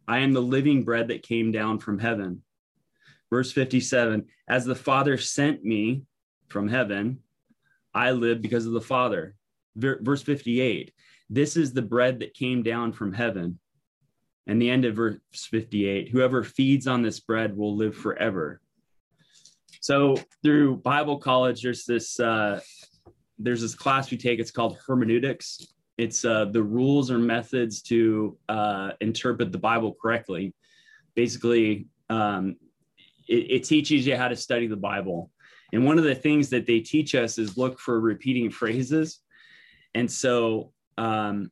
I 0.07 0.19
am 0.19 0.33
the 0.33 0.41
living 0.41 0.83
bread 0.83 1.07
that 1.07 1.23
came 1.23 1.51
down 1.51 1.79
from 1.79 1.97
heaven. 1.97 2.43
Verse 3.29 3.51
57 3.51 4.27
As 4.47 4.65
the 4.65 4.75
Father 4.75 5.17
sent 5.17 5.63
me 5.63 6.03
from 6.49 6.67
heaven, 6.67 7.19
I 7.93 8.11
live 8.11 8.41
because 8.41 8.65
of 8.65 8.73
the 8.73 8.81
Father. 8.81 9.35
Verse 9.75 10.21
58 10.21 10.93
This 11.29 11.57
is 11.57 11.73
the 11.73 11.81
bread 11.81 12.19
that 12.19 12.35
came 12.35 12.61
down 12.61 12.93
from 12.93 13.11
heaven. 13.11 13.59
And 14.47 14.61
the 14.61 14.69
end 14.69 14.85
of 14.85 14.95
verse 14.95 15.19
58 15.35 16.09
whoever 16.09 16.43
feeds 16.43 16.87
on 16.87 17.01
this 17.01 17.19
bread 17.19 17.55
will 17.55 17.75
live 17.75 17.95
forever. 17.95 18.59
So 19.81 20.17
through 20.43 20.77
Bible 20.77 21.17
college, 21.17 21.61
there's 21.61 21.85
this 21.85 22.19
uh, 22.19 22.59
there's 23.39 23.61
this 23.61 23.75
class 23.75 24.11
we 24.11 24.17
take. 24.17 24.39
It's 24.39 24.51
called 24.51 24.77
hermeneutics. 24.85 25.73
It's 25.97 26.25
uh, 26.25 26.45
the 26.45 26.63
rules 26.63 27.11
or 27.11 27.19
methods 27.19 27.81
to 27.83 28.37
uh, 28.49 28.91
interpret 29.01 29.51
the 29.51 29.57
Bible 29.57 29.95
correctly. 30.01 30.53
Basically, 31.15 31.87
um, 32.09 32.55
it, 33.27 33.51
it 33.51 33.63
teaches 33.63 34.07
you 34.07 34.15
how 34.15 34.27
to 34.27 34.35
study 34.35 34.67
the 34.67 34.75
Bible. 34.75 35.29
And 35.71 35.85
one 35.85 35.97
of 35.97 36.03
the 36.03 36.15
things 36.15 36.49
that 36.49 36.65
they 36.65 36.79
teach 36.79 37.15
us 37.15 37.37
is 37.37 37.57
look 37.57 37.79
for 37.79 37.99
repeating 37.99 38.49
phrases. 38.49 39.19
And 39.95 40.09
so 40.09 40.71
um, 40.97 41.51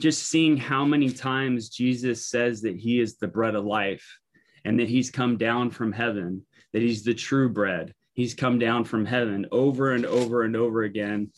just 0.00 0.28
seeing 0.28 0.56
how 0.56 0.84
many 0.84 1.10
times 1.10 1.68
Jesus 1.68 2.26
says 2.26 2.62
that 2.62 2.76
he 2.76 3.00
is 3.00 3.16
the 3.16 3.28
bread 3.28 3.54
of 3.54 3.64
life 3.64 4.18
and 4.64 4.78
that 4.80 4.88
he's 4.88 5.10
come 5.10 5.36
down 5.36 5.70
from 5.70 5.92
heaven, 5.92 6.44
that 6.72 6.82
he's 6.82 7.04
the 7.04 7.14
true 7.14 7.48
bread. 7.48 7.94
He's 8.14 8.34
come 8.34 8.58
down 8.58 8.84
from 8.84 9.06
heaven 9.06 9.46
over 9.52 9.94
and 9.94 10.04
over 10.04 10.42
and 10.42 10.56
over 10.56 10.82
again. 10.82 11.30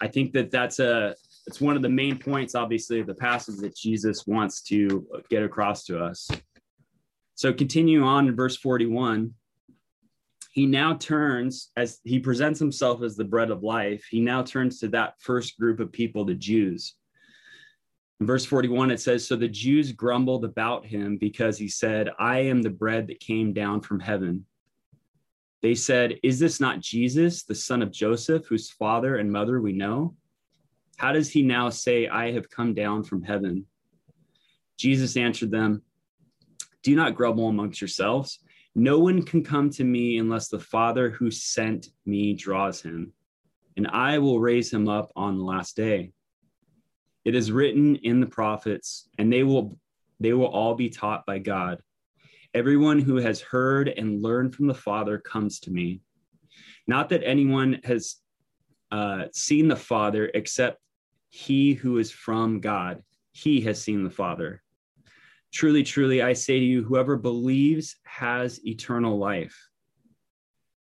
I 0.00 0.08
think 0.08 0.32
that 0.32 0.50
that's 0.50 0.78
a 0.78 1.14
it's 1.46 1.60
one 1.60 1.76
of 1.76 1.82
the 1.82 1.88
main 1.88 2.18
points 2.18 2.54
obviously 2.54 3.00
of 3.00 3.06
the 3.06 3.14
passage 3.14 3.58
that 3.58 3.76
Jesus 3.76 4.26
wants 4.26 4.62
to 4.62 5.06
get 5.30 5.42
across 5.42 5.84
to 5.84 6.02
us. 6.02 6.28
So 7.34 7.52
continue 7.52 8.02
on 8.02 8.28
in 8.28 8.34
verse 8.34 8.56
41, 8.56 9.34
he 10.52 10.64
now 10.64 10.94
turns 10.94 11.70
as 11.76 12.00
he 12.02 12.18
presents 12.18 12.58
himself 12.58 13.02
as 13.02 13.14
the 13.14 13.24
bread 13.24 13.50
of 13.50 13.62
life, 13.62 14.06
he 14.10 14.20
now 14.20 14.42
turns 14.42 14.80
to 14.80 14.88
that 14.88 15.14
first 15.20 15.58
group 15.58 15.78
of 15.80 15.92
people, 15.92 16.24
the 16.24 16.34
Jews. 16.34 16.94
In 18.20 18.26
verse 18.26 18.46
41, 18.46 18.90
it 18.90 19.00
says, 19.00 19.26
So 19.26 19.36
the 19.36 19.48
Jews 19.48 19.92
grumbled 19.92 20.44
about 20.44 20.86
him 20.86 21.18
because 21.18 21.58
he 21.58 21.68
said, 21.68 22.08
I 22.18 22.40
am 22.40 22.62
the 22.62 22.70
bread 22.70 23.08
that 23.08 23.20
came 23.20 23.52
down 23.52 23.82
from 23.82 24.00
heaven. 24.00 24.46
They 25.62 25.74
said, 25.74 26.14
Is 26.22 26.38
this 26.38 26.58
not 26.58 26.80
Jesus, 26.80 27.42
the 27.42 27.54
son 27.54 27.82
of 27.82 27.92
Joseph, 27.92 28.46
whose 28.46 28.70
father 28.70 29.16
and 29.16 29.30
mother 29.30 29.60
we 29.60 29.72
know? 29.72 30.14
How 30.96 31.12
does 31.12 31.30
he 31.30 31.42
now 31.42 31.68
say, 31.68 32.08
I 32.08 32.32
have 32.32 32.48
come 32.48 32.72
down 32.72 33.04
from 33.04 33.22
heaven? 33.22 33.66
Jesus 34.78 35.16
answered 35.16 35.50
them, 35.50 35.82
Do 36.82 36.96
not 36.96 37.14
grumble 37.14 37.48
amongst 37.48 37.80
yourselves. 37.80 38.38
No 38.74 38.98
one 38.98 39.22
can 39.22 39.42
come 39.42 39.70
to 39.70 39.84
me 39.84 40.18
unless 40.18 40.48
the 40.48 40.58
Father 40.58 41.10
who 41.10 41.30
sent 41.30 41.88
me 42.04 42.34
draws 42.34 42.82
him, 42.82 43.12
and 43.76 43.86
I 43.88 44.18
will 44.18 44.40
raise 44.40 44.72
him 44.72 44.88
up 44.88 45.12
on 45.16 45.38
the 45.38 45.44
last 45.44 45.76
day. 45.76 46.12
It 47.26 47.34
is 47.34 47.50
written 47.50 47.96
in 47.96 48.20
the 48.20 48.26
prophets, 48.26 49.08
and 49.18 49.32
they 49.32 49.42
will 49.42 49.76
they 50.20 50.32
will 50.32 50.46
all 50.46 50.76
be 50.76 50.88
taught 50.88 51.26
by 51.26 51.40
God. 51.40 51.82
Everyone 52.54 53.00
who 53.00 53.16
has 53.16 53.40
heard 53.40 53.88
and 53.88 54.22
learned 54.22 54.54
from 54.54 54.68
the 54.68 54.74
Father 54.74 55.18
comes 55.18 55.58
to 55.60 55.72
me. 55.72 56.02
Not 56.86 57.08
that 57.08 57.24
anyone 57.24 57.80
has 57.82 58.18
uh, 58.92 59.24
seen 59.32 59.66
the 59.66 59.74
Father 59.74 60.30
except 60.34 60.80
he 61.28 61.74
who 61.74 61.98
is 61.98 62.12
from 62.12 62.60
God. 62.60 63.02
He 63.32 63.60
has 63.62 63.82
seen 63.82 64.04
the 64.04 64.10
Father. 64.10 64.62
Truly, 65.52 65.82
truly, 65.82 66.22
I 66.22 66.32
say 66.32 66.60
to 66.60 66.64
you, 66.64 66.84
whoever 66.84 67.16
believes 67.16 67.96
has 68.04 68.64
eternal 68.64 69.18
life. 69.18 69.68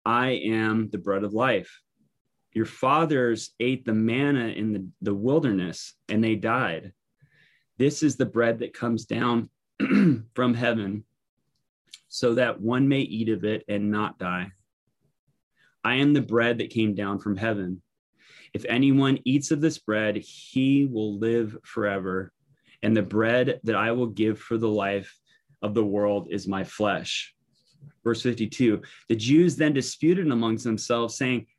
I 0.03 0.29
am 0.29 0.89
the 0.89 0.97
bread 0.97 1.23
of 1.23 1.33
life 1.33 1.81
your 2.53 2.65
fathers 2.65 3.51
ate 3.59 3.85
the 3.85 3.93
manna 3.93 4.47
in 4.47 4.73
the, 4.73 4.87
the 5.01 5.13
wilderness 5.13 5.93
and 6.09 6.23
they 6.23 6.35
died. 6.35 6.91
This 7.77 8.03
is 8.03 8.15
the 8.15 8.25
bread 8.25 8.59
that 8.59 8.73
comes 8.73 9.05
down 9.05 9.49
from 10.33 10.53
heaven 10.53 11.03
so 12.09 12.35
that 12.35 12.59
one 12.59 12.87
may 12.87 12.99
eat 12.99 13.29
of 13.29 13.45
it 13.45 13.63
and 13.69 13.89
not 13.89 14.19
die. 14.19 14.51
I 15.83 15.95
am 15.95 16.13
the 16.13 16.21
bread 16.21 16.57
that 16.59 16.69
came 16.69 16.93
down 16.93 17.19
from 17.19 17.37
heaven. 17.37 17.81
If 18.53 18.65
anyone 18.67 19.19
eats 19.23 19.51
of 19.51 19.61
this 19.61 19.77
bread, 19.77 20.17
he 20.17 20.85
will 20.85 21.17
live 21.17 21.57
forever. 21.63 22.33
And 22.83 22.95
the 22.95 23.01
bread 23.01 23.61
that 23.63 23.75
I 23.75 23.91
will 23.91 24.07
give 24.07 24.39
for 24.39 24.57
the 24.57 24.69
life 24.69 25.17
of 25.61 25.73
the 25.73 25.85
world 25.85 26.27
is 26.29 26.47
my 26.47 26.63
flesh. 26.63 27.33
Verse 28.03 28.21
52 28.21 28.81
The 29.07 29.15
Jews 29.15 29.55
then 29.55 29.73
disputed 29.73 30.29
amongst 30.29 30.63
themselves, 30.63 31.15
saying, 31.15 31.47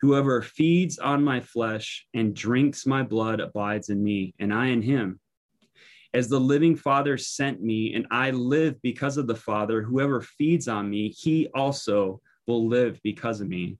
Whoever 0.00 0.42
feeds 0.42 0.98
on 0.98 1.24
my 1.24 1.40
flesh 1.40 2.06
and 2.14 2.34
drinks 2.34 2.86
my 2.86 3.02
blood 3.02 3.40
abides 3.40 3.88
in 3.88 4.02
me, 4.02 4.34
and 4.38 4.54
I 4.54 4.66
in 4.66 4.80
him. 4.80 5.18
As 6.14 6.28
the 6.28 6.38
living 6.38 6.76
Father 6.76 7.18
sent 7.18 7.60
me, 7.60 7.94
and 7.94 8.06
I 8.10 8.30
live 8.30 8.80
because 8.80 9.16
of 9.16 9.26
the 9.26 9.34
Father, 9.34 9.82
whoever 9.82 10.20
feeds 10.20 10.68
on 10.68 10.88
me, 10.88 11.08
he 11.08 11.48
also 11.54 12.20
will 12.46 12.68
live 12.68 13.00
because 13.02 13.40
of 13.40 13.48
me. 13.48 13.76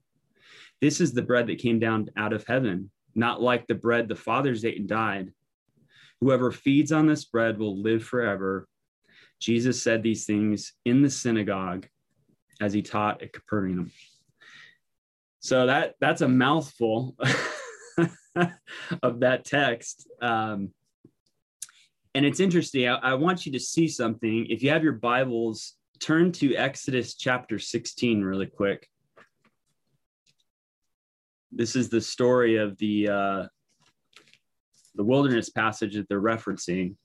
This 0.80 1.00
is 1.00 1.12
the 1.12 1.22
bread 1.22 1.46
that 1.46 1.58
came 1.58 1.78
down 1.78 2.08
out 2.16 2.32
of 2.32 2.46
heaven, 2.46 2.90
not 3.14 3.40
like 3.40 3.66
the 3.66 3.74
bread 3.74 4.08
the 4.08 4.16
fathers 4.16 4.64
ate 4.64 4.78
and 4.78 4.88
died. 4.88 5.32
Whoever 6.20 6.50
feeds 6.50 6.90
on 6.90 7.06
this 7.06 7.24
bread 7.24 7.58
will 7.58 7.80
live 7.80 8.04
forever. 8.04 8.68
Jesus 9.40 9.80
said 9.80 10.02
these 10.02 10.24
things 10.24 10.72
in 10.84 11.00
the 11.02 11.10
synagogue 11.10 11.86
as 12.60 12.72
he 12.72 12.82
taught 12.82 13.22
at 13.22 13.32
Capernaum. 13.32 13.92
So 15.40 15.66
that 15.66 15.94
that's 16.00 16.20
a 16.20 16.28
mouthful. 16.28 17.16
of 19.02 19.20
that 19.20 19.44
text. 19.44 20.08
Um, 20.20 20.70
and 22.14 22.24
it's 22.24 22.40
interesting. 22.40 22.88
I, 22.88 22.96
I 22.96 23.14
want 23.14 23.46
you 23.46 23.52
to 23.52 23.60
see 23.60 23.88
something. 23.88 24.46
If 24.48 24.62
you 24.62 24.70
have 24.70 24.82
your 24.82 24.94
Bibles, 24.94 25.74
turn 26.00 26.32
to 26.32 26.54
Exodus 26.54 27.14
chapter 27.14 27.58
16 27.58 28.22
really 28.22 28.46
quick. 28.46 28.88
This 31.50 31.76
is 31.76 31.88
the 31.88 32.00
story 32.00 32.56
of 32.56 32.76
the 32.78 33.08
uh, 33.08 33.46
the 34.94 35.04
wilderness 35.04 35.48
passage 35.48 35.94
that 35.94 36.08
they're 36.08 36.20
referencing. 36.20 36.96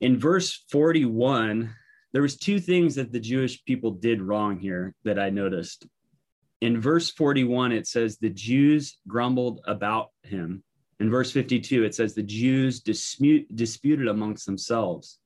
In 0.00 0.18
verse 0.18 0.64
41, 0.70 1.74
there 2.12 2.22
was 2.22 2.36
two 2.36 2.58
things 2.58 2.96
that 2.96 3.12
the 3.12 3.20
Jewish 3.20 3.64
people 3.64 3.92
did 3.92 4.20
wrong 4.20 4.58
here 4.58 4.94
that 5.04 5.18
I 5.18 5.30
noticed. 5.30 5.86
In 6.60 6.80
verse 6.80 7.10
41, 7.10 7.72
it 7.72 7.86
says 7.86 8.16
the 8.16 8.30
Jews 8.30 8.98
grumbled 9.06 9.60
about 9.66 10.10
him. 10.22 10.62
In 10.98 11.08
verse 11.08 11.30
52, 11.30 11.84
it 11.84 11.94
says 11.94 12.14
the 12.14 12.22
Jews 12.22 12.80
dispute, 12.80 13.54
disputed 13.54 14.08
amongst 14.08 14.44
themselves. 14.44 15.18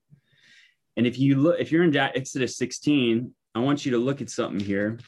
And 0.97 1.07
if 1.07 1.19
you 1.19 1.37
look, 1.37 1.59
if 1.59 1.73
you're 1.73 1.83
in 1.83 1.97
Exodus 1.97 2.57
16, 2.57 3.35
I 3.55 3.59
want 3.59 3.85
you 3.85 3.93
to 3.93 3.99
look 3.99 4.21
at 4.21 4.31
something 4.31 4.61
here. 4.61 4.99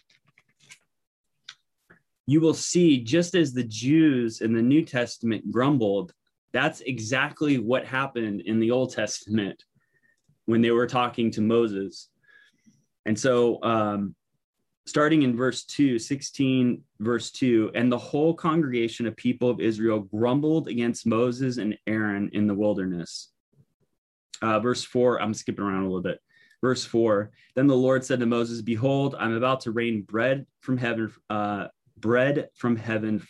You 2.27 2.41
will 2.41 2.55
see, 2.55 3.05
just 3.05 3.37
as 3.37 3.53
the 3.53 3.63
Jews 3.63 4.41
in 4.41 4.53
the 4.53 4.63
New 4.63 4.85
Testament 4.85 5.53
grumbled, 5.53 6.13
that's 6.53 6.81
exactly 6.81 7.59
what 7.59 7.87
happened 7.87 8.41
in 8.41 8.59
the 8.59 8.73
Old 8.73 8.93
Testament 8.93 9.63
when 10.47 10.63
they 10.63 10.71
were 10.71 10.87
talking 10.87 11.31
to 11.33 11.41
Moses. 11.41 12.09
And 13.05 13.19
so, 13.19 13.63
um, 13.63 14.15
starting 14.87 15.23
in 15.23 15.37
verse 15.37 15.65
2, 15.65 15.99
16, 15.99 16.83
verse 17.01 17.31
2, 17.33 17.73
and 17.75 17.91
the 17.91 17.99
whole 17.99 18.33
congregation 18.33 19.07
of 19.07 19.17
people 19.17 19.51
of 19.51 19.61
Israel 19.61 20.01
grumbled 20.01 20.69
against 20.69 21.07
Moses 21.07 21.59
and 21.59 21.77
Aaron 21.87 22.31
in 22.33 22.47
the 22.47 22.55
wilderness. 22.55 23.33
Uh, 24.43 24.61
verse 24.61 24.85
4, 24.85 25.21
I'm 25.21 25.35
skipping 25.35 25.65
around 25.65 25.83
a 25.83 25.87
little 25.87 26.03
bit. 26.03 26.21
Verse 26.63 26.85
4 26.85 27.31
Then 27.55 27.67
the 27.67 27.77
Lord 27.77 28.05
said 28.05 28.21
to 28.21 28.27
Moses, 28.27 28.63
Behold, 28.63 29.15
I'm 29.19 29.35
about 29.35 29.61
to 29.63 29.73
rain 29.73 30.03
bread 30.03 30.47
from 30.61 30.77
heaven, 30.77 31.13
uh, 31.31 31.69
bread 31.99 32.49
from 32.55 32.77
heaven 32.77 33.23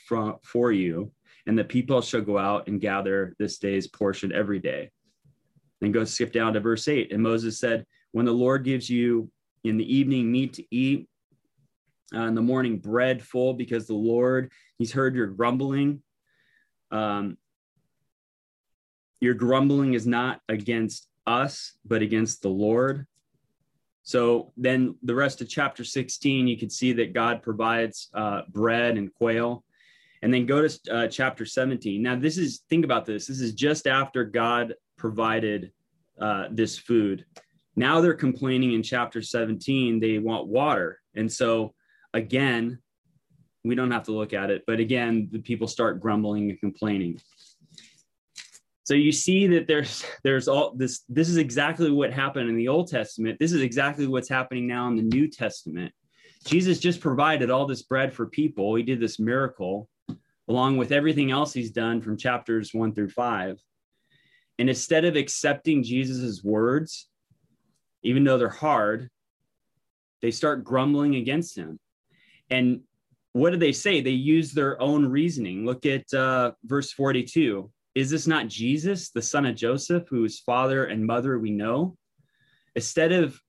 for 0.42 0.73
you, 0.73 1.12
and 1.46 1.58
the 1.58 1.64
people 1.64 2.00
shall 2.02 2.20
go 2.20 2.38
out 2.38 2.68
and 2.68 2.80
gather 2.80 3.35
this 3.38 3.58
day's 3.58 3.87
portion 3.87 4.32
every 4.32 4.58
day. 4.58 4.90
Then 5.80 5.92
go 5.92 6.04
skip 6.04 6.33
down 6.33 6.54
to 6.54 6.61
verse 6.61 6.88
8. 6.88 7.12
And 7.12 7.23
Moses 7.23 7.59
said, 7.59 7.85
When 8.12 8.26
the 8.26 8.33
Lord 8.33 8.64
gives 8.64 8.88
you 8.88 9.30
in 9.64 9.76
the 9.76 9.95
evening 9.95 10.30
meat 10.30 10.54
to 10.54 10.64
eat, 10.71 11.09
uh, 12.14 12.21
in 12.21 12.35
the 12.35 12.42
morning 12.42 12.78
bread 12.78 13.23
full, 13.23 13.54
because 13.54 13.87
the 13.87 13.95
Lord, 13.95 14.52
He's 14.78 14.92
heard 14.92 15.14
your 15.14 15.26
grumbling. 15.26 16.02
Um, 16.90 17.37
your 19.21 19.35
grumbling 19.35 19.95
is 19.95 20.06
not 20.06 20.40
against 20.49 21.09
us, 21.26 21.73
but 21.85 22.02
against 22.02 22.42
the 22.42 22.49
Lord. 22.49 23.06
So 24.02 24.52
then 24.56 24.95
the 25.02 25.16
rest 25.16 25.40
of 25.40 25.49
chapter 25.49 25.83
16, 25.83 26.47
you 26.47 26.56
can 26.56 26.71
see 26.71 26.92
that 26.92 27.12
God 27.12 27.42
provides 27.42 28.09
uh, 28.14 28.42
bread 28.49 28.97
and 28.97 29.12
quail. 29.12 29.64
And 30.23 30.33
then 30.33 30.47
go 30.47 30.66
to 30.66 30.95
uh, 30.95 31.09
chapter 31.09 31.45
17. 31.45 32.02
Now, 32.02 32.14
this 32.14 32.38
is, 32.38 32.62
think 32.71 32.85
about 32.85 33.04
this. 33.04 33.26
This 33.26 33.40
is 33.40 33.52
just 33.52 33.87
after 33.87 34.25
God 34.25 34.75
provided 34.97 35.73
uh, 36.21 36.47
this 36.50 36.79
food. 36.79 37.25
Now 37.76 38.00
they're 38.00 38.15
complaining 38.15 38.73
in 38.73 38.83
chapter 38.83 39.21
17, 39.21 40.00
they 40.00 40.19
want 40.19 40.47
water. 40.47 41.00
And 41.15 41.31
so, 41.31 41.75
again, 42.15 42.79
we 43.65 43.75
don't 43.75 43.91
have 43.91 44.05
to 44.05 44.12
look 44.12 44.33
at 44.33 44.50
it, 44.50 44.62
but 44.67 44.81
again, 44.81 45.29
the 45.31 45.41
people 45.41 45.67
start 45.67 46.00
grumbling 46.00 46.50
and 46.50 46.61
complaining. 46.61 47.21
So 48.85 48.95
you 48.95 49.11
see 49.11 49.49
that 49.49 49.67
there's 49.67 50.05
there's 50.23 50.47
all 50.47 50.73
this 50.76 51.03
this 51.09 51.29
is 51.29 51.38
exactly 51.38 51.91
what 51.91 52.12
happened 52.12 52.49
in 52.49 52.57
the 52.57 52.69
Old 52.69 52.88
Testament. 52.88 53.37
This 53.41 53.53
is 53.53 53.61
exactly 53.61 54.07
what's 54.07 54.29
happening 54.29 54.69
now 54.69 54.87
in 54.87 54.95
the 54.95 55.03
New 55.03 55.29
Testament. 55.29 55.92
Jesus 56.44 56.79
just 56.79 57.01
provided 57.01 57.51
all 57.51 57.66
this 57.66 57.83
bread 57.83 58.14
for 58.14 58.27
people. 58.27 58.77
He 58.77 58.85
did 58.85 59.01
this 59.01 59.18
miracle 59.18 59.88
along 60.49 60.77
with 60.77 60.92
everything 60.92 61.33
else 61.33 61.53
he's 61.53 61.73
done 61.73 62.01
from 62.01 62.16
chapters 62.16 62.73
1 62.73 62.94
through 62.94 63.09
5. 63.09 63.61
And 64.59 64.69
instead 64.69 65.05
of 65.05 65.16
accepting 65.16 65.83
Jesus's 65.83 66.42
words, 66.42 67.09
even 68.03 68.25
though 68.25 68.38
they're 68.38 68.49
hard, 68.49 69.11
they 70.23 70.31
start 70.31 70.64
grumbling 70.64 71.16
against 71.16 71.57
him. 71.57 71.79
And 72.51 72.81
what 73.33 73.51
do 73.51 73.59
they 73.59 73.73
say? 73.73 74.01
They 74.01 74.11
use 74.11 74.53
their 74.53 74.81
own 74.81 75.07
reasoning. 75.07 75.66
Look 75.66 75.85
at 75.85 76.12
uh, 76.14 76.53
verse 76.64 76.92
42. 76.92 77.71
Is 77.95 78.11
this 78.11 78.27
not 78.27 78.49
Jesus, 78.49 79.11
the 79.11 79.23
son 79.23 79.47
of 79.47 79.57
Joseph, 79.57 80.05
whose 80.09 80.40
father 80.40 80.85
and 80.85 81.07
mother 81.07 81.38
we 81.38 81.51
know? 81.51 81.97
Instead 82.75 83.12
of 83.12 83.40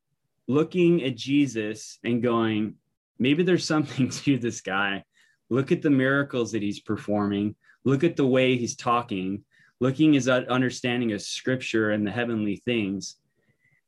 looking 0.47 1.03
at 1.03 1.15
Jesus 1.15 1.99
and 2.03 2.23
going, 2.23 2.75
maybe 3.19 3.43
there's 3.43 3.65
something 3.65 4.09
to 4.09 4.37
this 4.37 4.61
guy. 4.61 5.03
Look 5.49 5.71
at 5.71 5.81
the 5.81 5.89
miracles 5.89 6.51
that 6.51 6.61
he's 6.61 6.79
performing. 6.79 7.55
Look 7.85 8.03
at 8.03 8.17
the 8.17 8.27
way 8.27 8.57
he's 8.57 8.75
talking 8.75 9.43
looking 9.79 10.15
is 10.15 10.25
that 10.25 10.49
understanding 10.49 11.13
of 11.13 11.21
scripture 11.21 11.91
and 11.91 12.05
the 12.05 12.11
heavenly 12.11 12.57
things, 12.57 13.17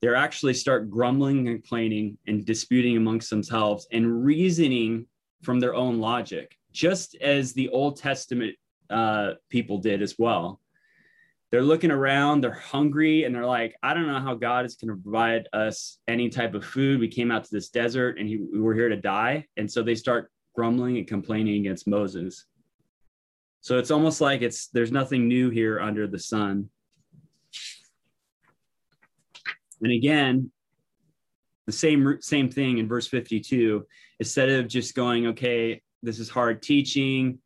they 0.02 0.14
actually 0.14 0.54
start 0.54 0.90
grumbling 0.90 1.48
and 1.48 1.62
complaining 1.62 2.18
and 2.28 2.46
disputing 2.46 2.98
amongst 2.98 3.30
themselves 3.30 3.88
and 3.92 4.24
reasoning 4.24 5.06
from 5.44 5.60
their 5.60 5.76
own 5.76 6.00
logic, 6.00 6.58
just 6.72 7.16
as 7.16 7.54
the 7.54 7.70
Old 7.70 7.98
Testament 7.98 8.56
uh, 8.90 9.34
people 9.50 9.78
did 9.78 10.02
as 10.02 10.16
well. 10.18 10.62
They're 11.52 11.64
looking 11.64 11.92
around, 11.92 12.42
they're 12.42 12.52
hungry, 12.52 13.24
and 13.24 13.34
they're 13.34 13.46
like, 13.46 13.76
I 13.82 13.96
don't 13.96 14.08
know 14.08 14.20
how 14.20 14.36
God 14.36 14.66
is 14.66 14.76
going 14.76 14.96
to 14.96 15.02
provide 15.02 15.48
us 15.52 15.98
any 16.08 16.30
type 16.30 16.54
of 16.54 16.64
food. 16.64 17.00
We 17.00 17.08
came 17.08 17.32
out 17.32 17.44
to 17.44 17.52
this 17.52 17.70
desert 17.70 18.20
and 18.20 18.30
he, 18.30 18.38
we 18.38 18.60
were 18.60 18.76
here 18.76 18.90
to 18.90 18.96
die. 18.96 19.48
And 19.58 19.70
so 19.70 19.82
they 19.82 19.96
start 19.96 20.32
grumbling 20.54 20.98
and 20.98 21.08
complaining 21.08 21.62
against 21.62 21.88
Moses. 21.88 22.46
So 23.62 23.78
it's 23.78 23.92
almost 23.92 24.22
like 24.22 24.42
it's 24.42 24.68
there's 24.68 24.92
nothing 24.92 25.28
new 25.28 25.50
here 25.50 25.80
under 25.80 26.08
the 26.08 26.20
sun. 26.20 26.70
And 29.82 29.92
again, 29.92 30.52
the 31.66 31.72
same 31.72 32.18
same 32.22 32.50
thing 32.50 32.78
in 32.78 32.88
verse 32.88 33.08
52. 33.08 33.86
Instead 34.20 34.50
of 34.50 34.68
just 34.68 34.96
going, 34.96 35.28
okay, 35.28 35.82
this 36.02 36.20
is 36.20 36.30
hard 36.30 36.62
teaching. 36.62 37.40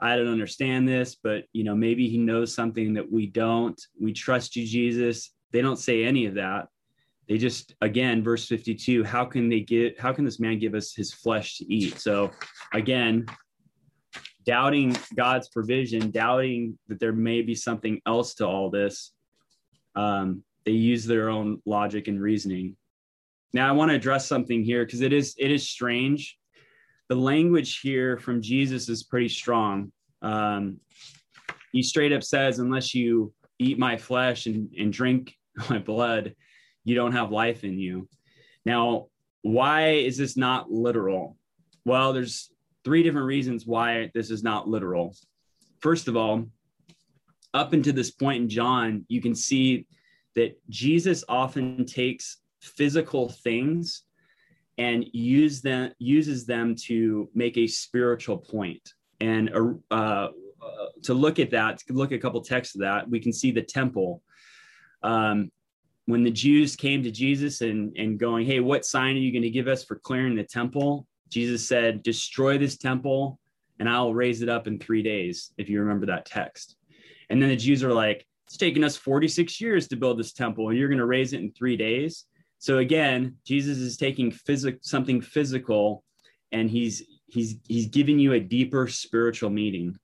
I 0.00 0.16
don't 0.16 0.28
understand 0.28 0.88
this, 0.88 1.16
but 1.22 1.44
you 1.52 1.62
know, 1.62 1.74
maybe 1.74 2.08
he 2.08 2.16
knows 2.16 2.54
something 2.54 2.94
that 2.94 3.10
we 3.10 3.26
don't. 3.26 3.78
We 4.00 4.12
trust 4.12 4.56
you, 4.56 4.66
Jesus. 4.66 5.32
They 5.52 5.60
don't 5.60 5.78
say 5.78 6.04
any 6.04 6.26
of 6.26 6.34
that. 6.34 6.68
They 7.28 7.38
just 7.38 7.74
again, 7.80 8.24
verse 8.24 8.46
52, 8.46 9.04
how 9.04 9.24
can 9.24 9.48
they 9.48 9.60
get 9.60 10.00
how 10.00 10.12
can 10.12 10.24
this 10.24 10.40
man 10.40 10.58
give 10.58 10.74
us 10.74 10.94
his 10.94 11.12
flesh 11.12 11.58
to 11.58 11.72
eat? 11.72 12.00
So 12.00 12.30
again, 12.72 13.26
doubting 14.44 14.96
God's 15.16 15.48
provision, 15.48 16.10
doubting 16.10 16.78
that 16.88 17.00
there 17.00 17.12
may 17.12 17.42
be 17.42 17.54
something 17.54 18.00
else 18.06 18.34
to 18.34 18.46
all 18.46 18.70
this, 18.70 19.12
um, 19.94 20.42
they 20.64 20.72
use 20.72 21.04
their 21.04 21.30
own 21.30 21.60
logic 21.66 22.08
and 22.08 22.20
reasoning. 22.20 22.76
Now, 23.52 23.68
I 23.68 23.72
want 23.72 23.90
to 23.90 23.96
address 23.96 24.26
something 24.26 24.62
here 24.62 24.84
because 24.84 25.00
it 25.00 25.12
is 25.12 25.34
it 25.38 25.50
is 25.50 25.68
strange. 25.68 26.36
The 27.08 27.16
language 27.16 27.80
here 27.80 28.18
from 28.18 28.40
Jesus 28.40 28.88
is 28.88 29.02
pretty 29.02 29.28
strong. 29.28 29.90
Um, 30.22 30.78
he 31.72 31.82
straight 31.82 32.12
up 32.12 32.22
says, 32.22 32.58
"Unless 32.58 32.94
you 32.94 33.32
eat 33.58 33.78
my 33.78 33.96
flesh 33.96 34.46
and, 34.46 34.72
and 34.78 34.92
drink 34.92 35.34
my 35.70 35.78
blood, 35.78 36.34
you 36.84 36.94
don't 36.94 37.12
have 37.12 37.32
life 37.32 37.64
in 37.64 37.78
you." 37.78 38.08
Now, 38.64 39.08
why 39.42 39.90
is 39.92 40.16
this 40.16 40.36
not 40.36 40.70
literal? 40.70 41.36
Well, 41.84 42.12
there's 42.12 42.50
three 42.84 43.02
different 43.02 43.26
reasons 43.26 43.66
why 43.66 44.10
this 44.14 44.30
is 44.30 44.42
not 44.42 44.68
literal. 44.68 45.14
First 45.80 46.08
of 46.08 46.16
all, 46.16 46.46
up 47.54 47.72
until 47.72 47.94
this 47.94 48.10
point 48.10 48.42
in 48.42 48.48
John, 48.48 49.04
you 49.08 49.20
can 49.20 49.34
see 49.34 49.86
that 50.36 50.56
Jesus 50.68 51.24
often 51.28 51.84
takes 51.84 52.38
physical 52.60 53.28
things 53.28 54.04
and 54.78 55.04
use 55.12 55.60
them 55.60 55.92
uses 55.98 56.46
them 56.46 56.74
to 56.74 57.28
make 57.34 57.56
a 57.58 57.66
spiritual 57.66 58.38
point. 58.38 58.94
And 59.20 59.50
uh, 59.54 59.74
uh, 59.90 60.28
to 61.02 61.14
look 61.14 61.38
at 61.38 61.50
that, 61.50 61.82
look 61.90 62.12
at 62.12 62.18
a 62.18 62.20
couple 62.20 62.40
texts 62.40 62.74
of 62.74 62.80
that, 62.80 63.08
we 63.08 63.20
can 63.20 63.32
see 63.32 63.50
the 63.50 63.62
temple. 63.62 64.22
Um, 65.02 65.50
when 66.06 66.22
the 66.22 66.30
Jews 66.30 66.76
came 66.76 67.02
to 67.02 67.10
Jesus 67.10 67.60
and, 67.60 67.94
and 67.96 68.18
going, 68.18 68.46
Hey, 68.46 68.60
what 68.60 68.84
sign 68.84 69.16
are 69.16 69.20
you 69.20 69.32
going 69.32 69.42
to 69.42 69.50
give 69.50 69.68
us 69.68 69.84
for 69.84 69.96
clearing 69.96 70.34
the 70.34 70.44
temple? 70.44 71.06
Jesus 71.30 71.66
said, 71.66 72.02
Destroy 72.02 72.58
this 72.58 72.76
temple 72.76 73.38
and 73.78 73.88
I'll 73.88 74.12
raise 74.12 74.42
it 74.42 74.48
up 74.48 74.66
in 74.66 74.78
three 74.78 75.02
days, 75.02 75.52
if 75.56 75.68
you 75.68 75.80
remember 75.80 76.06
that 76.06 76.26
text. 76.26 76.76
And 77.30 77.40
then 77.40 77.48
the 77.48 77.56
Jews 77.56 77.82
are 77.82 77.92
like, 77.92 78.26
It's 78.46 78.56
taken 78.56 78.84
us 78.84 78.96
46 78.96 79.60
years 79.60 79.88
to 79.88 79.96
build 79.96 80.18
this 80.18 80.32
temple, 80.32 80.68
and 80.68 80.78
you're 80.78 80.88
going 80.88 80.98
to 80.98 81.06
raise 81.06 81.32
it 81.32 81.40
in 81.40 81.52
three 81.52 81.76
days. 81.76 82.26
So 82.58 82.78
again, 82.78 83.36
Jesus 83.46 83.78
is 83.78 83.96
taking 83.96 84.30
phys- 84.30 84.84
something 84.84 85.22
physical 85.22 86.04
and 86.52 86.70
he's 86.70 87.02
he's 87.26 87.56
he's 87.66 87.86
giving 87.86 88.18
you 88.18 88.32
a 88.32 88.40
deeper 88.40 88.88
spiritual 88.88 89.50
meaning. 89.50 89.96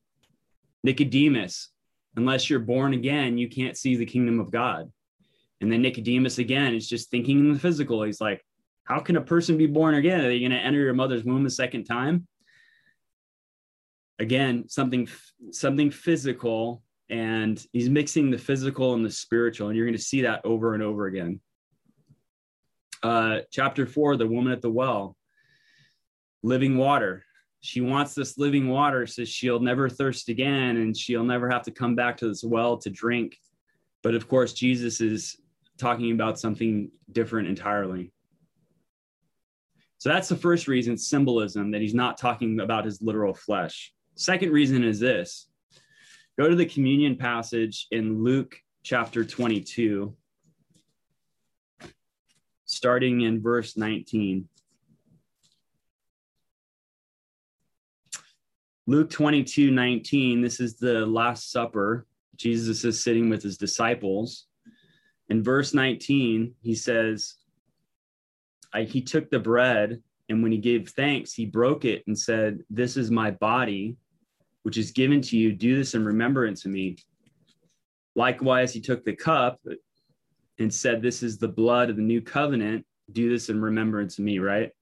Nicodemus, 0.85 1.71
unless 2.17 2.49
you're 2.49 2.61
born 2.61 2.95
again, 2.95 3.39
you 3.39 3.49
can't 3.49 3.77
see 3.77 3.97
the 3.97 4.07
kingdom 4.07 4.39
of 4.41 4.51
God. 4.51 4.91
And 5.61 5.73
then 5.73 5.83
Nicodemus 5.83 6.39
again 6.39 6.75
is 6.75 6.89
just 6.89 7.11
thinking 7.11 7.41
in 7.41 7.53
the 7.53 7.59
physical. 7.59 8.03
He's 8.03 8.21
like, 8.21 8.45
how 8.87 9.01
can 9.01 9.17
a 9.17 9.21
person 9.21 9.59
be 9.59 9.67
born 9.67 9.97
again? 9.97 10.21
Are 10.21 10.29
they 10.29 10.39
going 10.39 10.53
to 10.53 10.57
enter 10.57 10.79
your 10.79 10.95
mother's 10.95 11.25
womb 11.25 11.45
a 11.45 11.51
second 11.51 11.85
time? 11.85 12.27
Again, 14.19 14.69
something 14.69 15.09
something 15.51 15.91
physical, 15.91 16.83
and 17.11 17.63
he's 17.73 17.91
mixing 17.91 18.31
the 18.31 18.39
physical 18.39 18.95
and 18.95 19.05
the 19.05 19.11
spiritual, 19.11 19.69
and 19.69 19.77
you're 19.77 19.87
going 19.87 19.99
to 19.99 20.03
see 20.03 20.23
that 20.23 20.41
over 20.45 20.73
and 20.73 20.83
over 20.83 21.07
again. 21.07 21.41
Uh, 23.03 23.41
chapter 23.51 23.87
four, 23.87 24.17
the 24.17 24.27
woman 24.27 24.53
at 24.53 24.63
the 24.63 24.71
well, 24.71 25.17
living 26.43 26.79
water. 26.79 27.25
She 27.61 27.81
wants 27.81 28.15
this 28.15 28.39
living 28.39 28.69
water 28.69 29.07
so 29.09 29.25
she'll 29.25 29.59
never 29.59 29.89
thirst 29.89 30.29
again, 30.29 30.77
and 30.77 30.97
she'll 30.97 31.25
never 31.25 31.51
have 31.51 31.63
to 31.63 31.73
come 31.73 31.97
back 31.97 32.17
to 32.19 32.29
this 32.29 32.45
well 32.45 32.79
to 32.79 32.91
drink. 32.91 33.37
But 34.03 34.15
of 34.15 34.29
course, 34.29 34.53
Jesus 34.53 35.01
is 35.01 35.37
talking 35.77 36.13
about 36.13 36.39
something 36.39 36.91
different 37.11 37.49
entirely. 37.49 38.13
So 39.99 40.11
that's 40.11 40.29
the 40.29 40.37
first 40.37 40.69
reason 40.69 40.97
symbolism 40.97 41.71
that 41.71 41.81
he's 41.81 41.95
not 41.95 42.19
talking 42.19 42.61
about 42.61 42.85
his 42.85 43.01
literal 43.01 43.35
flesh. 43.35 43.93
Second 44.15 44.51
reason 44.51 44.85
is 44.85 45.01
this 45.01 45.49
go 46.39 46.49
to 46.49 46.57
the 46.57 46.67
communion 46.67 47.17
passage 47.17 47.87
in 47.91 48.23
Luke 48.23 48.57
chapter 48.83 49.25
22, 49.25 50.15
starting 52.67 53.23
in 53.23 53.43
verse 53.43 53.77
19. 53.77 54.49
Luke 58.89 59.11
22, 59.11 59.73
19, 59.73 60.41
this 60.41 60.61
is 60.61 60.77
the 60.77 61.05
Last 61.05 61.51
Supper. 61.51 62.07
Jesus 62.37 62.85
is 62.85 63.03
sitting 63.03 63.29
with 63.29 63.43
his 63.43 63.57
disciples. 63.57 64.47
In 65.29 65.43
verse 65.43 65.75
19, 65.75 66.55
he 66.63 66.75
says, 66.75 67.35
I, 68.73 68.83
He 68.83 69.03
took 69.03 69.31
the 69.31 69.39
bread, 69.39 70.03
and 70.29 70.43
when 70.43 70.53
he 70.53 70.59
gave 70.59 70.91
thanks, 70.91 71.33
he 71.33 71.47
broke 71.47 71.85
it 71.85 72.03
and 72.07 72.19
said, 72.19 72.61
This 72.71 72.97
is 72.97 73.11
my 73.11 73.31
body, 73.31 73.97
which 74.63 74.79
is 74.79 74.91
given 74.91 75.21
to 75.23 75.37
you. 75.37 75.53
Do 75.53 75.77
this 75.77 75.95
in 75.95 76.05
remembrance 76.05 76.65
of 76.65 76.73
me. 76.73 76.97
Likewise, 78.15 78.73
he 78.73 78.81
took 78.81 79.05
the 79.05 79.15
cup 79.15 79.61
and 80.59 80.73
said, 80.73 81.03
This 81.03 81.23
is 81.23 81.39
the 81.39 81.49
blood 81.49 81.91
of 81.91 81.97
the 81.97 82.03
new 82.03 82.21
covenant. 82.21 82.85
Do 83.13 83.31
this 83.31 83.49
in 83.49 83.61
remembrance 83.61 84.19
of 84.19 84.25
me, 84.25 84.39
right? 84.39 84.73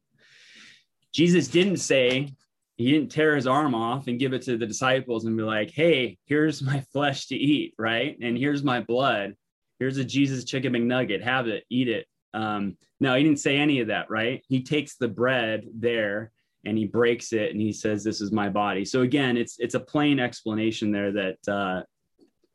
Jesus 1.13 1.49
didn't 1.49 1.77
say, 1.77 2.35
he 2.77 2.91
didn't 2.91 3.13
tear 3.13 3.37
his 3.37 3.47
arm 3.47 3.75
off 3.75 4.09
and 4.09 4.19
give 4.19 4.33
it 4.33 4.43
to 4.43 4.57
the 4.57 4.67
disciples 4.67 5.27
and 5.27 5.37
be 5.37 5.45
like, 5.45 5.71
hey, 5.71 6.19
here's 6.25 6.61
my 6.61 6.81
flesh 6.93 7.27
to 7.27 7.37
eat, 7.37 7.75
right? 7.79 8.17
And 8.21 8.37
here's 8.37 8.65
my 8.65 8.81
blood 8.81 9.35
here's 9.79 9.99
a 9.99 10.05
Jesus 10.05 10.45
chicken 10.45 10.73
McNugget, 10.73 11.23
have 11.23 11.47
it, 11.47 11.65
eat 11.69 11.89
it. 11.89 12.07
Um, 12.35 12.77
no, 13.01 13.15
he 13.15 13.23
didn't 13.23 13.41
say 13.41 13.57
any 13.57 13.81
of 13.81 13.89
that, 13.89 14.11
right? 14.11 14.43
He 14.49 14.63
takes 14.63 14.97
the 14.97 15.09
bread 15.09 15.67
there 15.75 16.33
and 16.65 16.77
he 16.77 16.87
breaks 16.87 17.33
it 17.33 17.53
and 17.53 17.61
he 17.61 17.73
says, 17.73 18.03
"This 18.03 18.21
is 18.21 18.33
my 18.33 18.49
body." 18.49 18.85
So 18.85 19.03
again, 19.03 19.37
it's 19.37 19.57
it's 19.59 19.75
a 19.75 19.81
plain 19.81 20.19
explanation 20.19 20.91
there 20.91 21.13
that 21.13 21.49
uh, 21.49 21.83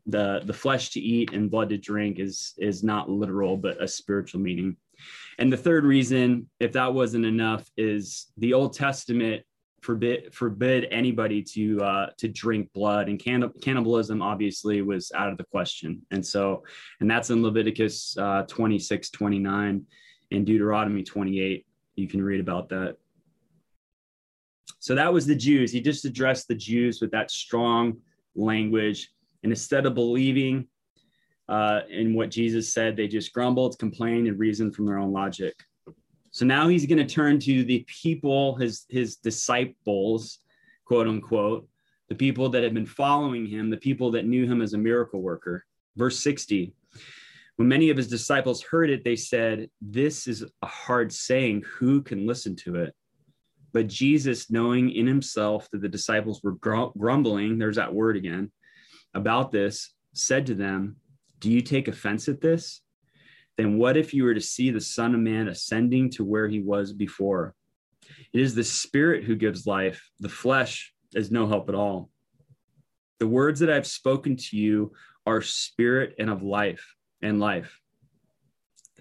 the 0.06 0.42
the 0.44 0.52
flesh 0.52 0.90
to 0.90 1.00
eat 1.00 1.32
and 1.32 1.50
blood 1.50 1.70
to 1.70 1.78
drink 1.78 2.18
is 2.18 2.54
is 2.58 2.82
not 2.82 3.08
literal, 3.08 3.56
but 3.56 3.82
a 3.82 3.88
spiritual 3.88 4.40
meaning. 4.40 4.76
And 5.38 5.52
the 5.52 5.56
third 5.56 5.84
reason, 5.84 6.50
if 6.60 6.72
that 6.72 6.92
wasn't 6.92 7.24
enough, 7.24 7.68
is 7.76 8.26
the 8.36 8.52
Old 8.52 8.74
Testament 8.74 9.42
forbid 9.80 10.32
forbid 10.34 10.86
anybody 10.90 11.42
to 11.42 11.80
uh, 11.80 12.06
to 12.18 12.28
drink 12.28 12.70
blood 12.72 13.08
and 13.08 13.18
can- 13.18 13.52
cannibalism 13.62 14.20
obviously 14.20 14.82
was 14.82 15.10
out 15.14 15.30
of 15.30 15.38
the 15.38 15.44
question. 15.44 16.02
And 16.10 16.24
so 16.24 16.62
and 17.00 17.10
that's 17.10 17.30
in 17.30 17.42
leviticus 17.42 18.16
uh, 18.18 18.42
26 18.42 19.10
29 19.10 19.84
and 20.32 20.46
deuteronomy 20.46 21.02
28 21.02 21.66
you 21.96 22.08
can 22.08 22.22
read 22.22 22.40
about 22.40 22.68
that. 22.70 22.96
So 24.78 24.94
that 24.94 25.12
was 25.12 25.26
the 25.26 25.34
jews. 25.34 25.72
He 25.72 25.80
just 25.80 26.04
addressed 26.04 26.48
the 26.48 26.54
jews 26.54 27.00
with 27.00 27.10
that 27.10 27.30
strong 27.30 27.98
language. 28.34 29.10
And 29.42 29.52
instead 29.52 29.84
of 29.84 29.94
believing 29.94 30.66
uh, 31.48 31.80
in 31.90 32.14
what 32.14 32.30
jesus 32.30 32.72
said 32.72 32.96
they 32.96 33.08
just 33.08 33.32
grumbled 33.32 33.76
complained 33.78 34.28
and 34.28 34.38
reasoned 34.38 34.74
from 34.74 34.86
their 34.86 34.98
own 34.98 35.12
logic 35.12 35.54
so 36.30 36.46
now 36.46 36.68
he's 36.68 36.86
going 36.86 37.04
to 37.04 37.12
turn 37.12 37.40
to 37.40 37.64
the 37.64 37.84
people, 37.88 38.56
his, 38.56 38.84
his 38.88 39.16
disciples, 39.16 40.38
quote 40.84 41.08
unquote, 41.08 41.68
the 42.08 42.14
people 42.14 42.48
that 42.50 42.62
had 42.62 42.74
been 42.74 42.86
following 42.86 43.46
him, 43.46 43.70
the 43.70 43.76
people 43.76 44.10
that 44.12 44.26
knew 44.26 44.46
him 44.46 44.62
as 44.62 44.74
a 44.74 44.78
miracle 44.78 45.20
worker. 45.20 45.64
Verse 45.96 46.18
60 46.20 46.72
When 47.56 47.68
many 47.68 47.90
of 47.90 47.96
his 47.96 48.08
disciples 48.08 48.62
heard 48.62 48.90
it, 48.90 49.04
they 49.04 49.16
said, 49.16 49.70
This 49.80 50.26
is 50.26 50.44
a 50.62 50.66
hard 50.66 51.12
saying. 51.12 51.64
Who 51.78 52.02
can 52.02 52.26
listen 52.26 52.56
to 52.56 52.76
it? 52.76 52.94
But 53.72 53.86
Jesus, 53.86 54.50
knowing 54.50 54.90
in 54.90 55.06
himself 55.06 55.68
that 55.70 55.80
the 55.82 55.88
disciples 55.88 56.42
were 56.42 56.52
grumbling, 56.52 57.58
there's 57.58 57.76
that 57.76 57.94
word 57.94 58.16
again, 58.16 58.50
about 59.14 59.52
this, 59.52 59.92
said 60.12 60.46
to 60.46 60.54
them, 60.54 60.96
Do 61.38 61.50
you 61.50 61.60
take 61.60 61.86
offense 61.86 62.28
at 62.28 62.40
this? 62.40 62.82
Then 63.60 63.76
what 63.76 63.98
if 63.98 64.14
you 64.14 64.24
were 64.24 64.32
to 64.32 64.40
see 64.40 64.70
the 64.70 64.80
Son 64.80 65.14
of 65.14 65.20
Man 65.20 65.48
ascending 65.48 66.08
to 66.12 66.24
where 66.24 66.48
he 66.48 66.60
was 66.60 66.94
before? 66.94 67.54
It 68.32 68.40
is 68.40 68.54
the 68.54 68.64
Spirit 68.64 69.24
who 69.24 69.36
gives 69.36 69.66
life, 69.66 70.10
the 70.18 70.30
flesh 70.30 70.94
is 71.14 71.30
no 71.30 71.46
help 71.46 71.68
at 71.68 71.74
all. 71.74 72.08
The 73.18 73.26
words 73.26 73.60
that 73.60 73.68
I've 73.68 73.86
spoken 73.86 74.36
to 74.36 74.56
you 74.56 74.92
are 75.26 75.42
spirit 75.42 76.14
and 76.18 76.30
of 76.30 76.42
life 76.42 76.94
and 77.20 77.38
life. 77.38 77.78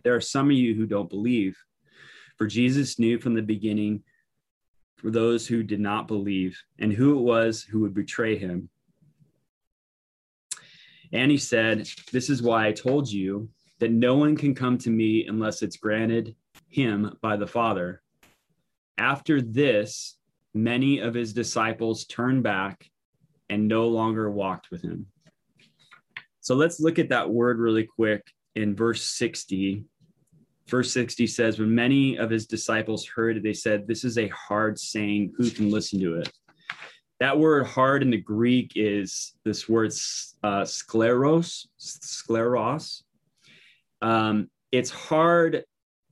There 0.04 0.14
are 0.14 0.20
some 0.20 0.48
of 0.48 0.58
you 0.58 0.76
who 0.76 0.86
don't 0.86 1.10
believe, 1.10 1.58
for 2.38 2.46
Jesus 2.46 3.00
knew 3.00 3.18
from 3.18 3.36
the 3.36 3.42
beginning 3.42 4.04
for 4.98 5.10
those 5.10 5.48
who 5.48 5.64
did 5.64 5.80
not 5.80 6.10
believe 6.10 6.62
and 6.80 6.92
who 6.92 7.18
it 7.18 7.22
was 7.22 7.64
who 7.64 7.80
would 7.80 7.94
betray 7.94 8.38
him. 8.38 8.70
And 11.14 11.32
he 11.32 11.38
said, 11.38 11.88
This 12.12 12.30
is 12.30 12.42
why 12.42 12.68
I 12.68 12.74
told 12.74 13.10
you 13.10 13.48
that 13.80 13.92
no 13.92 14.16
one 14.16 14.36
can 14.36 14.54
come 14.54 14.78
to 14.80 14.90
me 14.90 15.26
unless 15.28 15.62
it's 15.62 15.78
granted 15.78 16.36
him 16.68 17.18
by 17.22 17.36
the 17.38 17.48
Father. 17.48 18.02
After 18.98 19.42
this, 19.42 20.18
many 20.54 21.00
of 21.00 21.14
his 21.14 21.34
disciples 21.34 22.06
turned 22.06 22.44
back 22.44 22.90
and 23.50 23.68
no 23.68 23.88
longer 23.88 24.30
walked 24.30 24.70
with 24.72 24.82
him. 24.82 25.08
So 26.42 26.56
let's 26.56 26.80
look 26.80 27.00
at 27.00 27.10
that 27.10 27.30
word 27.30 27.60
really 27.60 27.86
quick 27.86 28.26
in 28.56 28.76
verse 28.76 29.04
60. 29.04 29.86
Verse 30.68 30.92
60 30.94 31.28
says, 31.28 31.60
When 31.60 31.74
many 31.74 32.18
of 32.18 32.30
his 32.30 32.46
disciples 32.46 33.06
heard 33.08 33.38
it, 33.38 33.44
they 33.44 33.54
said, 33.54 33.88
This 33.88 34.04
is 34.04 34.18
a 34.18 34.28
hard 34.30 34.80
saying. 34.80 35.34
Who 35.38 35.50
can 35.50 35.72
listen 35.72 36.00
to 36.02 36.18
it? 36.18 36.32
That 37.20 37.38
word 37.38 37.66
hard 37.68 38.02
in 38.02 38.12
the 38.12 38.18
Greek 38.18 38.74
is 38.76 39.34
this 39.44 39.68
word 39.68 39.92
uh, 40.44 40.64
scleros, 40.64 41.68
scleros, 41.80 43.04
um, 44.02 44.50
it's 44.72 44.90
hard 44.90 45.64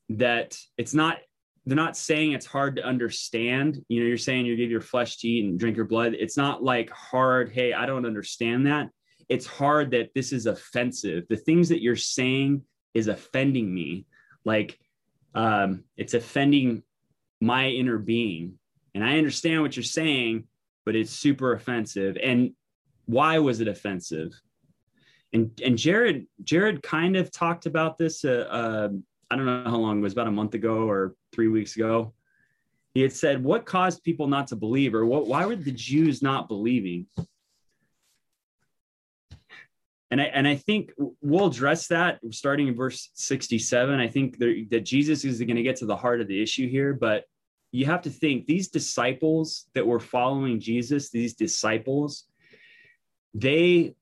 that 0.09 0.57
it's 0.77 0.93
not 0.93 1.17
they're 1.65 1.75
not 1.75 1.97
saying 1.97 2.31
it's 2.31 2.45
hard 2.45 2.77
to 2.77 2.85
understand. 2.85 3.83
You 3.89 4.01
know 4.01 4.07
you're 4.07 4.17
saying 4.17 4.45
you 4.45 4.55
give 4.55 4.71
your 4.71 4.81
flesh 4.81 5.17
to 5.17 5.27
eat 5.27 5.45
and 5.45 5.59
drink 5.59 5.75
your 5.75 5.85
blood. 5.85 6.15
It's 6.17 6.37
not 6.37 6.63
like 6.63 6.89
hard 6.89 7.51
hey 7.51 7.73
i 7.73 7.85
don't 7.85 8.05
understand 8.05 8.67
that. 8.67 8.89
It's 9.29 9.45
hard 9.45 9.91
that 9.91 10.11
this 10.15 10.31
is 10.31 10.45
offensive. 10.45 11.25
The 11.29 11.35
things 11.35 11.69
that 11.69 11.81
you're 11.81 11.97
saying 11.97 12.63
is 12.93 13.07
offending 13.07 13.73
me. 13.73 14.05
Like 14.45 14.79
um, 15.35 15.83
it's 15.97 16.13
offending 16.13 16.83
my 17.41 17.67
inner 17.67 17.97
being. 17.97 18.59
And 18.95 19.03
i 19.03 19.17
understand 19.17 19.61
what 19.61 19.75
you're 19.75 19.83
saying 19.83 20.47
but 20.87 20.95
it's 20.95 21.11
super 21.11 21.51
offensive. 21.51 22.17
And 22.23 22.53
why 23.07 23.39
was 23.39 23.59
it 23.59 23.67
offensive 23.67 24.31
and 25.33 25.51
and 25.63 25.77
Jared 25.77 26.27
Jared 26.43 26.81
kind 26.83 27.15
of 27.15 27.31
talked 27.31 27.65
about 27.65 27.97
this. 27.97 28.23
Uh, 28.23 28.47
uh, 28.49 28.89
I 29.29 29.35
don't 29.35 29.45
know 29.45 29.63
how 29.69 29.77
long 29.77 29.99
it 29.99 30.01
was, 30.01 30.13
about 30.13 30.27
a 30.27 30.31
month 30.31 30.53
ago 30.53 30.87
or 30.87 31.15
three 31.33 31.47
weeks 31.47 31.75
ago. 31.75 32.13
He 32.93 33.01
had 33.01 33.13
said, 33.13 33.43
"What 33.43 33.65
caused 33.65 34.03
people 34.03 34.27
not 34.27 34.47
to 34.47 34.55
believe, 34.55 34.95
or 34.95 35.05
what? 35.05 35.27
Why 35.27 35.45
were 35.45 35.55
the 35.55 35.71
Jews 35.71 36.21
not 36.21 36.47
believing?" 36.47 37.07
And 40.09 40.21
I 40.21 40.25
and 40.25 40.47
I 40.47 40.55
think 40.55 40.93
we'll 41.21 41.47
address 41.47 41.87
that 41.87 42.19
starting 42.31 42.69
in 42.69 42.75
verse 42.75 43.09
sixty-seven. 43.13 43.99
I 43.99 44.07
think 44.07 44.37
there, 44.37 44.55
that 44.71 44.85
Jesus 44.85 45.25
is 45.25 45.39
going 45.39 45.57
to 45.57 45.63
get 45.63 45.75
to 45.77 45.85
the 45.85 45.97
heart 45.97 46.21
of 46.21 46.27
the 46.27 46.41
issue 46.41 46.69
here, 46.69 46.93
but 46.93 47.25
you 47.73 47.85
have 47.85 48.01
to 48.03 48.09
think 48.09 48.45
these 48.45 48.69
disciples 48.69 49.67
that 49.75 49.85
were 49.85 49.99
following 49.99 50.61
Jesus, 50.61 51.09
these 51.09 51.33
disciples, 51.33 52.23
they 53.33 53.93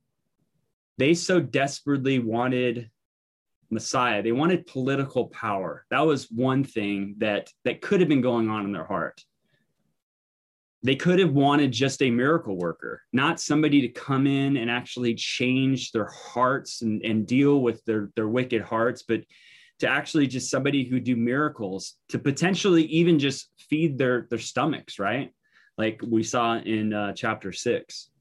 they 0.98 1.14
so 1.14 1.40
desperately 1.42 2.20
wanted 2.20 2.90
Messiah. 3.70 4.22
They 4.24 4.32
wanted 4.32 4.68
political 4.68 5.28
power. 5.28 5.86
That 5.90 6.06
was 6.06 6.30
one 6.32 6.64
thing 6.64 7.16
that 7.18 7.50
that 7.66 7.82
could 7.82 8.00
have 8.00 8.10
been 8.10 8.22
going 8.22 8.50
on 8.50 8.66
in 8.66 8.72
their 8.72 8.86
heart. 8.86 9.22
they 10.86 10.96
could 10.96 11.18
have 11.18 11.32
wanted 11.34 11.72
just 11.72 12.04
a 12.04 12.12
miracle 12.12 12.58
worker, 12.58 13.02
not 13.12 13.40
somebody 13.40 13.82
to 13.82 13.88
come 13.88 14.28
in 14.28 14.56
and 14.58 14.70
actually 14.70 15.16
change 15.16 15.92
their 15.92 16.06
hearts 16.14 16.84
and, 16.84 17.04
and 17.04 17.26
deal 17.26 17.62
with 17.62 17.84
their, 17.86 18.12
their 18.16 18.28
wicked 18.28 18.62
hearts, 18.62 19.02
but 19.02 19.22
to 19.80 19.88
actually 19.88 20.28
just 20.28 20.52
somebody 20.52 20.86
who 20.86 21.00
do 21.00 21.16
miracles 21.16 21.96
to 22.10 22.20
potentially 22.20 22.84
even 22.84 23.18
just 23.18 23.50
feed 23.58 23.98
their 23.98 24.28
their 24.30 24.40
stomachs, 24.40 25.00
right? 25.00 25.32
Like 25.78 26.00
we 26.08 26.22
saw 26.24 26.60
in 26.60 26.94
uh, 26.94 27.14
chapter 27.14 27.52
six. 27.52 28.12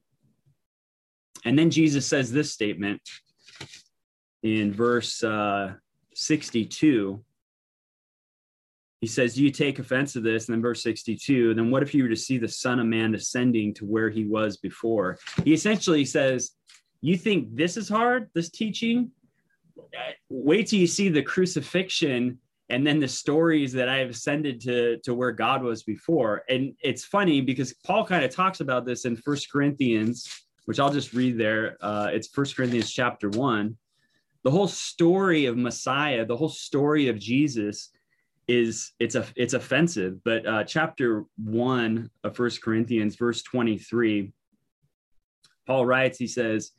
And 1.44 1.58
then 1.58 1.70
Jesus 1.70 2.06
says 2.06 2.32
this 2.32 2.52
statement 2.52 3.00
in 4.42 4.72
verse 4.72 5.22
uh, 5.22 5.74
62 6.14 7.24
he 9.04 9.08
says, 9.08 9.34
Do 9.34 9.42
you 9.42 9.50
take 9.50 9.78
offense 9.78 10.14
to 10.14 10.20
this? 10.22 10.48
And 10.48 10.54
then 10.54 10.62
verse 10.62 10.82
62, 10.82 11.52
then 11.52 11.70
what 11.70 11.82
if 11.82 11.92
you 11.92 12.04
were 12.04 12.08
to 12.08 12.16
see 12.16 12.38
the 12.38 12.48
Son 12.48 12.80
of 12.80 12.86
Man 12.86 13.14
ascending 13.14 13.74
to 13.74 13.84
where 13.84 14.08
he 14.08 14.24
was 14.24 14.56
before? 14.56 15.18
He 15.44 15.52
essentially 15.52 16.06
says, 16.06 16.52
You 17.02 17.18
think 17.18 17.54
this 17.54 17.76
is 17.76 17.86
hard, 17.86 18.30
this 18.34 18.48
teaching? 18.48 19.10
Wait 20.30 20.68
till 20.68 20.78
you 20.78 20.86
see 20.86 21.10
the 21.10 21.22
crucifixion 21.22 22.38
and 22.70 22.86
then 22.86 22.98
the 22.98 23.06
stories 23.06 23.74
that 23.74 23.90
I 23.90 23.98
have 23.98 24.08
ascended 24.08 24.62
to, 24.62 24.96
to 25.00 25.12
where 25.12 25.32
God 25.32 25.62
was 25.62 25.82
before. 25.82 26.42
And 26.48 26.72
it's 26.82 27.04
funny 27.04 27.42
because 27.42 27.74
Paul 27.84 28.06
kind 28.06 28.24
of 28.24 28.34
talks 28.34 28.60
about 28.60 28.86
this 28.86 29.04
in 29.04 29.16
First 29.16 29.52
Corinthians, 29.52 30.43
which 30.64 30.80
I'll 30.80 30.92
just 30.92 31.12
read 31.12 31.38
there. 31.38 31.76
Uh, 31.80 32.08
it's 32.12 32.28
First 32.28 32.56
Corinthians 32.56 32.90
chapter 32.90 33.28
one. 33.28 33.76
The 34.42 34.50
whole 34.50 34.68
story 34.68 35.46
of 35.46 35.56
Messiah, 35.56 36.24
the 36.24 36.36
whole 36.36 36.48
story 36.48 37.08
of 37.08 37.18
Jesus 37.18 37.90
is 38.46 38.92
it's 38.98 39.14
a 39.14 39.26
it's 39.36 39.54
offensive 39.54 40.22
but 40.24 40.46
uh, 40.46 40.64
chapter 40.64 41.24
1 41.42 42.10
of 42.24 42.36
first 42.36 42.62
corinthians 42.62 43.16
verse 43.16 43.42
23 43.42 44.32
paul 45.66 45.86
writes 45.86 46.18
he 46.18 46.26
says 46.26 46.72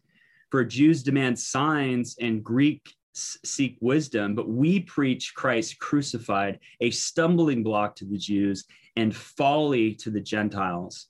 for 0.51 0.63
jews 0.63 1.01
demand 1.01 1.37
signs 1.37 2.15
and 2.21 2.43
greeks 2.43 2.93
seek 3.13 3.77
wisdom 3.81 4.35
but 4.35 4.47
we 4.47 4.79
preach 4.79 5.33
christ 5.33 5.79
crucified 5.79 6.59
a 6.81 6.91
stumbling 6.91 7.63
block 7.63 7.95
to 7.95 8.05
the 8.05 8.17
jews 8.17 8.65
and 8.95 9.15
folly 9.15 9.95
to 9.95 10.11
the 10.11 10.21
gentiles 10.21 11.07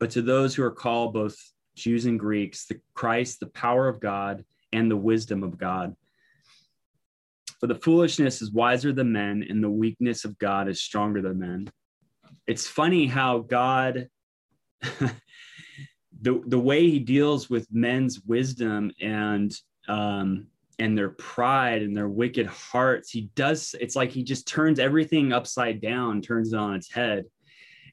but 0.00 0.10
to 0.10 0.22
those 0.22 0.54
who 0.54 0.64
are 0.64 0.70
called 0.70 1.14
both 1.14 1.36
jews 1.74 2.06
and 2.06 2.18
greeks 2.18 2.66
the 2.66 2.80
christ 2.94 3.40
the 3.40 3.46
power 3.48 3.88
of 3.88 4.00
god 4.00 4.44
and 4.72 4.90
the 4.90 4.96
wisdom 4.96 5.42
of 5.42 5.58
god 5.58 5.94
for 7.60 7.66
the 7.66 7.74
foolishness 7.74 8.40
is 8.40 8.50
wiser 8.50 8.90
than 8.90 9.12
men, 9.12 9.44
and 9.48 9.62
the 9.62 9.70
weakness 9.70 10.24
of 10.24 10.38
God 10.38 10.66
is 10.66 10.80
stronger 10.80 11.20
than 11.20 11.38
men. 11.38 11.70
It's 12.46 12.66
funny 12.66 13.06
how 13.06 13.40
God, 13.40 14.08
the, 14.82 15.12
the 16.46 16.58
way 16.58 16.88
he 16.88 16.98
deals 16.98 17.50
with 17.50 17.68
men's 17.70 18.22
wisdom 18.26 18.90
and 19.00 19.54
um, 19.88 20.46
and 20.78 20.96
their 20.96 21.10
pride 21.10 21.82
and 21.82 21.94
their 21.94 22.08
wicked 22.08 22.46
hearts, 22.46 23.10
he 23.10 23.28
does. 23.34 23.74
It's 23.78 23.94
like 23.94 24.10
he 24.10 24.22
just 24.22 24.48
turns 24.48 24.78
everything 24.78 25.30
upside 25.30 25.82
down, 25.82 26.22
turns 26.22 26.54
it 26.54 26.58
on 26.58 26.74
its 26.74 26.90
head. 26.90 27.26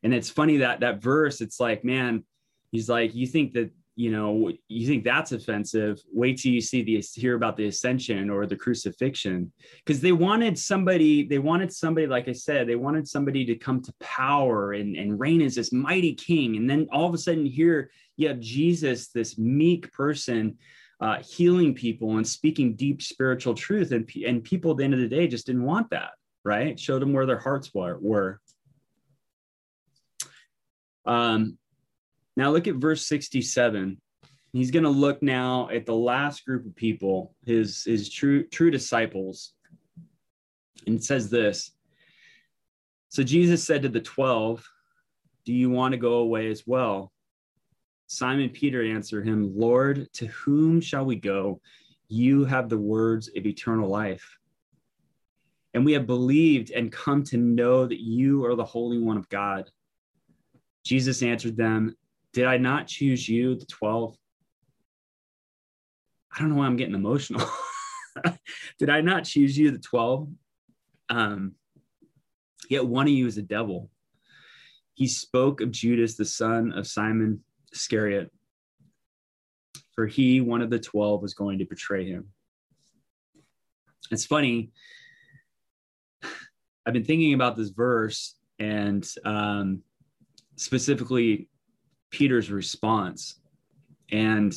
And 0.03 0.13
it's 0.13 0.29
funny 0.29 0.57
that 0.57 0.79
that 0.79 1.01
verse. 1.01 1.41
It's 1.41 1.59
like, 1.59 1.83
man, 1.83 2.23
he's 2.71 2.89
like, 2.89 3.15
you 3.15 3.27
think 3.27 3.53
that 3.53 3.71
you 3.95 4.11
know 4.11 4.51
you 4.67 4.87
think 4.87 5.03
that's 5.03 5.31
offensive? 5.31 5.99
Wait 6.13 6.37
till 6.37 6.51
you 6.51 6.61
see 6.61 6.83
the 6.83 7.03
hear 7.15 7.35
about 7.35 7.57
the 7.57 7.67
ascension 7.67 8.29
or 8.29 8.45
the 8.45 8.55
crucifixion. 8.55 9.51
Because 9.85 10.01
they 10.01 10.11
wanted 10.11 10.57
somebody 10.57 11.27
they 11.27 11.39
wanted 11.39 11.73
somebody 11.73 12.05
like 12.05 12.27
i 12.27 12.33
said 12.33 12.67
they 12.67 12.75
wanted 12.75 13.07
somebody 13.07 13.43
to 13.45 13.55
come 13.55 13.81
to 13.81 13.93
power 13.99 14.73
and, 14.73 14.95
and 14.95 15.19
reign 15.19 15.41
as 15.41 15.55
this 15.55 15.73
mighty 15.73 16.13
king. 16.13 16.57
And 16.57 16.69
then 16.69 16.87
all 16.91 17.07
of 17.07 17.13
a 17.13 17.17
sudden 17.17 17.45
here 17.45 17.89
you 18.17 18.27
have 18.27 18.39
jesus 18.39 19.07
this 19.09 19.37
meek 19.37 19.91
person 19.91 20.57
uh, 20.99 21.21
healing 21.21 21.75
people 21.75 22.17
and 22.17 22.27
speaking 22.27 22.75
deep 22.75 23.03
spiritual 23.03 23.53
truth. 23.53 23.91
And, 23.91 24.09
and 24.25 24.43
people 24.43 24.71
at 24.71 24.77
the 24.77 24.83
end 24.83 24.95
of 24.95 24.99
the 24.99 25.07
day 25.07 25.27
just 25.27 25.45
didn't 25.45 25.63
want 25.63 25.91
that 25.91 26.11
right? 26.47 26.79
Showed 26.79 27.01
them 27.01 27.11
where 27.11 27.25
their 27.25 27.37
hearts 27.37 27.73
were, 27.73 27.99
were. 27.99 28.39
Um, 31.05 31.57
now 32.37 32.51
look 32.51 32.67
at 32.67 32.75
verse 32.75 33.07
67. 33.07 33.99
He's 34.53 34.71
going 34.71 34.83
to 34.83 34.89
look 34.89 35.21
now 35.23 35.69
at 35.69 35.87
the 35.87 35.95
last 35.95 36.45
group 36.45 36.65
of 36.67 36.75
people, 36.75 37.35
his, 37.45 37.83
his 37.83 38.09
true, 38.09 38.47
true 38.47 38.69
disciples. 38.69 39.53
And 40.85 40.95
it 40.95 41.03
says 41.03 41.29
this 41.31 41.71
So 43.09 43.23
Jesus 43.23 43.63
said 43.63 43.81
to 43.81 43.89
the 43.89 43.99
12, 43.99 44.63
Do 45.45 45.53
you 45.53 45.71
want 45.71 45.93
to 45.93 45.97
go 45.97 46.19
away 46.19 46.49
as 46.49 46.63
well? 46.65 47.11
Simon 48.05 48.49
Peter 48.49 48.83
answered 48.83 49.27
him, 49.27 49.51
Lord, 49.57 50.07
to 50.13 50.27
whom 50.27 50.79
shall 50.79 51.05
we 51.05 51.15
go? 51.15 51.59
You 52.07 52.45
have 52.45 52.69
the 52.69 52.77
words 52.77 53.29
of 53.35 53.45
eternal 53.47 53.89
life. 53.89 54.37
And 55.73 55.83
we 55.83 55.93
have 55.93 56.05
believed 56.05 56.69
and 56.71 56.91
come 56.91 57.23
to 57.25 57.37
know 57.37 57.87
that 57.87 57.99
you 57.99 58.45
are 58.45 58.55
the 58.55 58.63
Holy 58.63 58.99
One 58.99 59.17
of 59.17 59.27
God. 59.27 59.69
Jesus 60.85 61.21
answered 61.21 61.57
them, 61.57 61.95
did 62.37 62.45
I 62.45 62.57
not 62.57 62.85
choose 62.85 63.27
you, 63.27 63.55
the 63.55 63.65
12? 63.65 64.15
I 66.31 66.39
don't 66.39 66.49
know 66.49 66.57
why 66.57 66.67
I'm 66.67 66.75
getting 66.75 66.93
emotional. 66.93 67.43
Did 68.77 68.91
I 68.91 69.01
not 69.01 69.23
choose 69.23 69.57
you, 69.57 69.71
the 69.71 69.79
12? 69.79 70.29
Um, 71.09 71.55
yet 72.69 72.85
one 72.85 73.07
of 73.07 73.13
you 73.13 73.25
is 73.25 73.39
a 73.39 73.41
devil. 73.41 73.89
He 74.93 75.07
spoke 75.07 75.61
of 75.61 75.71
Judas, 75.71 76.15
the 76.15 76.25
son 76.25 76.73
of 76.73 76.85
Simon 76.85 77.43
Iscariot, 77.73 78.31
for 79.95 80.05
he, 80.05 80.39
one 80.39 80.61
of 80.61 80.69
the 80.69 80.77
12, 80.77 81.23
was 81.23 81.33
going 81.33 81.57
to 81.57 81.65
betray 81.65 82.05
him. 82.05 82.27
It's 84.11 84.27
funny. 84.27 84.69
I've 86.85 86.93
been 86.93 87.03
thinking 87.03 87.33
about 87.33 87.55
this 87.55 87.69
verse 87.69 88.35
and 88.59 89.03
um, 89.25 89.81
specifically 90.55 91.49
Peter's 92.17 92.49
response. 92.49 93.39
And 94.11 94.51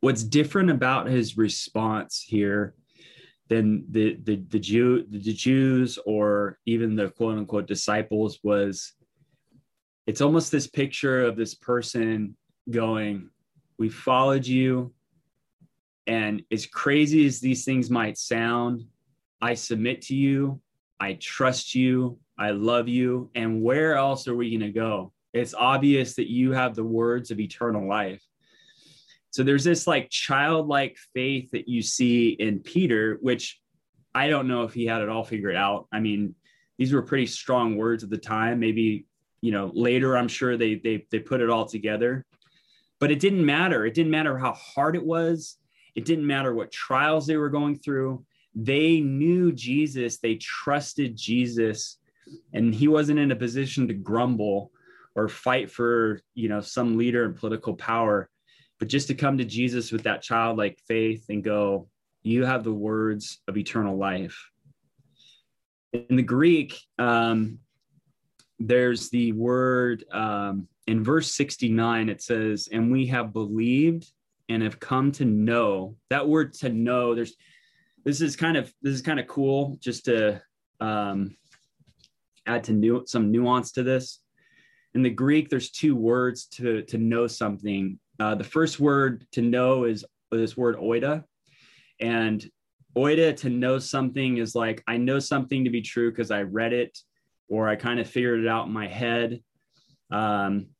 what's 0.00 0.22
different 0.22 0.70
about 0.70 1.06
his 1.06 1.38
response 1.38 2.22
here 2.22 2.74
than 3.48 3.86
the 3.90 4.18
the 4.24 4.36
the 4.50 4.58
Jew 4.58 5.06
the 5.08 5.32
Jews 5.32 5.98
or 6.04 6.58
even 6.66 6.96
the 6.96 7.08
quote 7.08 7.38
unquote 7.38 7.66
disciples 7.66 8.40
was 8.42 8.92
it's 10.06 10.20
almost 10.20 10.52
this 10.52 10.66
picture 10.66 11.24
of 11.24 11.36
this 11.36 11.54
person 11.54 12.36
going, 12.70 13.30
We 13.78 13.88
followed 13.88 14.46
you. 14.46 14.92
And 16.06 16.42
as 16.52 16.66
crazy 16.66 17.26
as 17.26 17.40
these 17.40 17.64
things 17.64 17.88
might 17.88 18.18
sound, 18.18 18.84
I 19.40 19.54
submit 19.54 20.02
to 20.02 20.14
you, 20.14 20.60
I 21.00 21.14
trust 21.14 21.74
you, 21.74 22.18
I 22.38 22.50
love 22.50 22.86
you. 22.86 23.30
And 23.34 23.62
where 23.62 23.96
else 23.96 24.28
are 24.28 24.36
we 24.36 24.50
going 24.50 24.72
to 24.72 24.78
go? 24.78 25.12
It's 25.32 25.54
obvious 25.54 26.14
that 26.14 26.30
you 26.30 26.52
have 26.52 26.74
the 26.74 26.84
words 26.84 27.30
of 27.30 27.40
eternal 27.40 27.88
life. 27.88 28.22
So 29.30 29.42
there's 29.42 29.64
this 29.64 29.86
like 29.86 30.10
childlike 30.10 30.96
faith 31.14 31.50
that 31.52 31.68
you 31.68 31.82
see 31.82 32.30
in 32.30 32.60
Peter, 32.60 33.18
which 33.20 33.60
I 34.14 34.28
don't 34.28 34.48
know 34.48 34.62
if 34.62 34.72
he 34.72 34.86
had 34.86 35.02
it 35.02 35.08
all 35.08 35.24
figured 35.24 35.54
out. 35.54 35.86
I 35.92 36.00
mean, 36.00 36.34
these 36.78 36.92
were 36.92 37.02
pretty 37.02 37.26
strong 37.26 37.76
words 37.76 38.02
at 38.04 38.10
the 38.10 38.18
time. 38.18 38.58
Maybe, 38.58 39.06
you 39.40 39.52
know, 39.52 39.70
later 39.74 40.16
I'm 40.16 40.28
sure 40.28 40.56
they 40.56 40.76
they 40.76 41.06
they 41.10 41.18
put 41.18 41.40
it 41.40 41.50
all 41.50 41.66
together. 41.66 42.24
But 43.00 43.10
it 43.10 43.20
didn't 43.20 43.44
matter. 43.44 43.84
It 43.86 43.94
didn't 43.94 44.10
matter 44.10 44.38
how 44.38 44.54
hard 44.54 44.96
it 44.96 45.04
was. 45.04 45.56
It 45.94 46.04
didn't 46.04 46.26
matter 46.26 46.54
what 46.54 46.72
trials 46.72 47.26
they 47.26 47.36
were 47.36 47.50
going 47.50 47.78
through. 47.78 48.24
They 48.54 49.00
knew 49.00 49.52
Jesus, 49.52 50.18
they 50.18 50.36
trusted 50.36 51.16
Jesus, 51.16 51.98
and 52.52 52.74
he 52.74 52.88
wasn't 52.88 53.20
in 53.20 53.30
a 53.30 53.36
position 53.36 53.86
to 53.88 53.94
grumble 53.94 54.72
or 55.18 55.28
fight 55.28 55.70
for 55.70 56.20
you 56.34 56.48
know 56.48 56.60
some 56.60 56.96
leader 56.96 57.24
and 57.24 57.36
political 57.36 57.74
power 57.74 58.28
but 58.78 58.88
just 58.88 59.08
to 59.08 59.14
come 59.14 59.38
to 59.38 59.44
jesus 59.44 59.90
with 59.92 60.04
that 60.04 60.22
childlike 60.22 60.78
faith 60.86 61.24
and 61.28 61.42
go 61.44 61.88
you 62.22 62.44
have 62.44 62.64
the 62.64 62.72
words 62.72 63.40
of 63.48 63.56
eternal 63.56 63.96
life. 63.96 64.50
In 65.92 66.16
the 66.16 66.22
greek 66.22 66.78
um, 66.98 67.58
there's 68.58 69.08
the 69.10 69.32
word 69.32 70.04
um, 70.12 70.68
in 70.86 71.02
verse 71.02 71.32
69 71.32 72.08
it 72.08 72.22
says 72.22 72.68
and 72.70 72.92
we 72.92 73.06
have 73.06 73.32
believed 73.32 74.10
and 74.50 74.62
have 74.62 74.80
come 74.80 75.12
to 75.12 75.24
know. 75.24 75.96
That 76.10 76.28
word 76.28 76.54
to 76.54 76.70
know 76.70 77.14
there's 77.14 77.34
this 78.04 78.20
is 78.20 78.36
kind 78.36 78.56
of 78.56 78.72
this 78.82 78.94
is 78.94 79.02
kind 79.02 79.20
of 79.20 79.26
cool 79.26 79.76
just 79.80 80.06
to 80.06 80.42
um, 80.80 81.36
add 82.46 82.64
to 82.64 82.72
new 82.72 83.04
some 83.06 83.30
nuance 83.30 83.72
to 83.72 83.82
this 83.82 84.20
in 84.98 85.04
the 85.04 85.10
Greek, 85.10 85.48
there's 85.48 85.70
two 85.70 85.94
words 85.94 86.46
to, 86.46 86.82
to 86.82 86.98
know 86.98 87.28
something. 87.28 88.00
Uh, 88.18 88.34
the 88.34 88.42
first 88.42 88.80
word 88.80 89.24
to 89.30 89.40
know 89.40 89.84
is 89.84 90.04
this 90.32 90.56
word 90.56 90.76
oida. 90.76 91.22
And 92.00 92.44
oida 92.96 93.36
to 93.36 93.48
know 93.48 93.78
something 93.78 94.38
is 94.38 94.56
like, 94.56 94.82
I 94.88 94.96
know 94.96 95.20
something 95.20 95.62
to 95.62 95.70
be 95.70 95.82
true 95.82 96.10
because 96.10 96.32
I 96.32 96.42
read 96.42 96.72
it 96.72 96.98
or 97.48 97.68
I 97.68 97.76
kind 97.76 98.00
of 98.00 98.10
figured 98.10 98.40
it 98.40 98.48
out 98.48 98.66
in 98.66 98.72
my 98.72 98.88
head. 98.88 99.40
Um, 100.10 100.70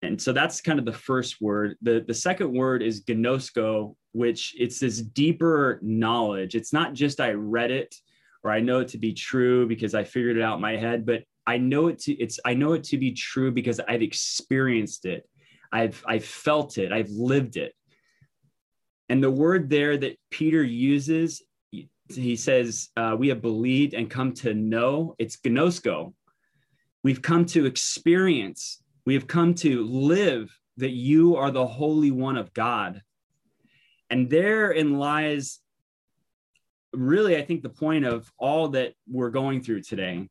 and 0.00 0.18
so 0.18 0.32
that's 0.32 0.62
kind 0.62 0.78
of 0.78 0.86
the 0.86 0.92
first 0.94 1.38
word. 1.38 1.76
The, 1.82 2.02
the 2.08 2.14
second 2.14 2.54
word 2.54 2.82
is 2.82 3.04
gnosko, 3.04 3.96
which 4.12 4.54
it's 4.58 4.80
this 4.80 5.02
deeper 5.02 5.78
knowledge. 5.82 6.54
It's 6.54 6.72
not 6.72 6.94
just 6.94 7.20
I 7.20 7.32
read 7.32 7.70
it 7.70 7.94
or 8.42 8.50
I 8.50 8.60
know 8.60 8.80
it 8.80 8.88
to 8.88 8.98
be 8.98 9.12
true 9.12 9.68
because 9.68 9.94
I 9.94 10.04
figured 10.04 10.38
it 10.38 10.42
out 10.42 10.56
in 10.56 10.62
my 10.62 10.76
head, 10.76 11.04
but 11.04 11.22
I 11.46 11.58
know 11.58 11.88
it 11.88 12.00
to 12.00 12.12
it's 12.12 12.40
I 12.44 12.54
know 12.54 12.72
it 12.72 12.84
to 12.84 12.98
be 12.98 13.12
true 13.12 13.52
because 13.52 13.80
I've 13.80 14.02
experienced 14.02 15.06
it. 15.06 15.28
I've 15.72 16.02
I've 16.06 16.24
felt 16.24 16.78
it. 16.78 16.92
I've 16.92 17.10
lived 17.10 17.56
it. 17.56 17.74
And 19.08 19.22
the 19.22 19.30
word 19.30 19.70
there 19.70 19.96
that 19.96 20.18
Peter 20.30 20.62
uses, 20.62 21.42
he 22.08 22.36
says, 22.36 22.88
uh, 22.96 23.14
we 23.16 23.28
have 23.28 23.40
believed 23.40 23.94
and 23.94 24.10
come 24.10 24.32
to 24.34 24.52
know. 24.52 25.14
It's 25.18 25.36
gnosko. 25.36 26.12
We've 27.04 27.22
come 27.22 27.46
to 27.46 27.66
experience 27.66 28.82
we 29.06 29.14
have 29.14 29.28
come 29.28 29.54
to 29.54 29.84
live 29.84 30.58
that 30.78 30.90
you 30.90 31.36
are 31.36 31.52
the 31.52 31.66
Holy 31.66 32.10
One 32.10 32.36
of 32.36 32.52
God. 32.52 33.00
And 34.10 34.28
therein 34.28 34.98
lies 34.98 35.60
really, 36.92 37.36
I 37.36 37.44
think, 37.44 37.62
the 37.62 37.68
point 37.68 38.04
of 38.04 38.30
all 38.36 38.68
that 38.70 38.94
we're 39.08 39.30
going 39.30 39.62
through 39.62 39.82
today. 39.82 40.28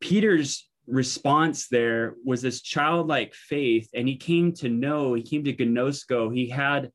Peter's 0.00 0.68
response 0.86 1.68
there 1.68 2.14
was 2.24 2.42
this 2.42 2.62
childlike 2.62 3.34
faith, 3.34 3.88
and 3.94 4.08
he 4.08 4.16
came 4.16 4.52
to 4.54 4.68
know, 4.68 5.14
he 5.14 5.22
came 5.22 5.44
to 5.44 5.52
Gnosko, 5.52 6.34
he 6.34 6.48
had 6.48 6.90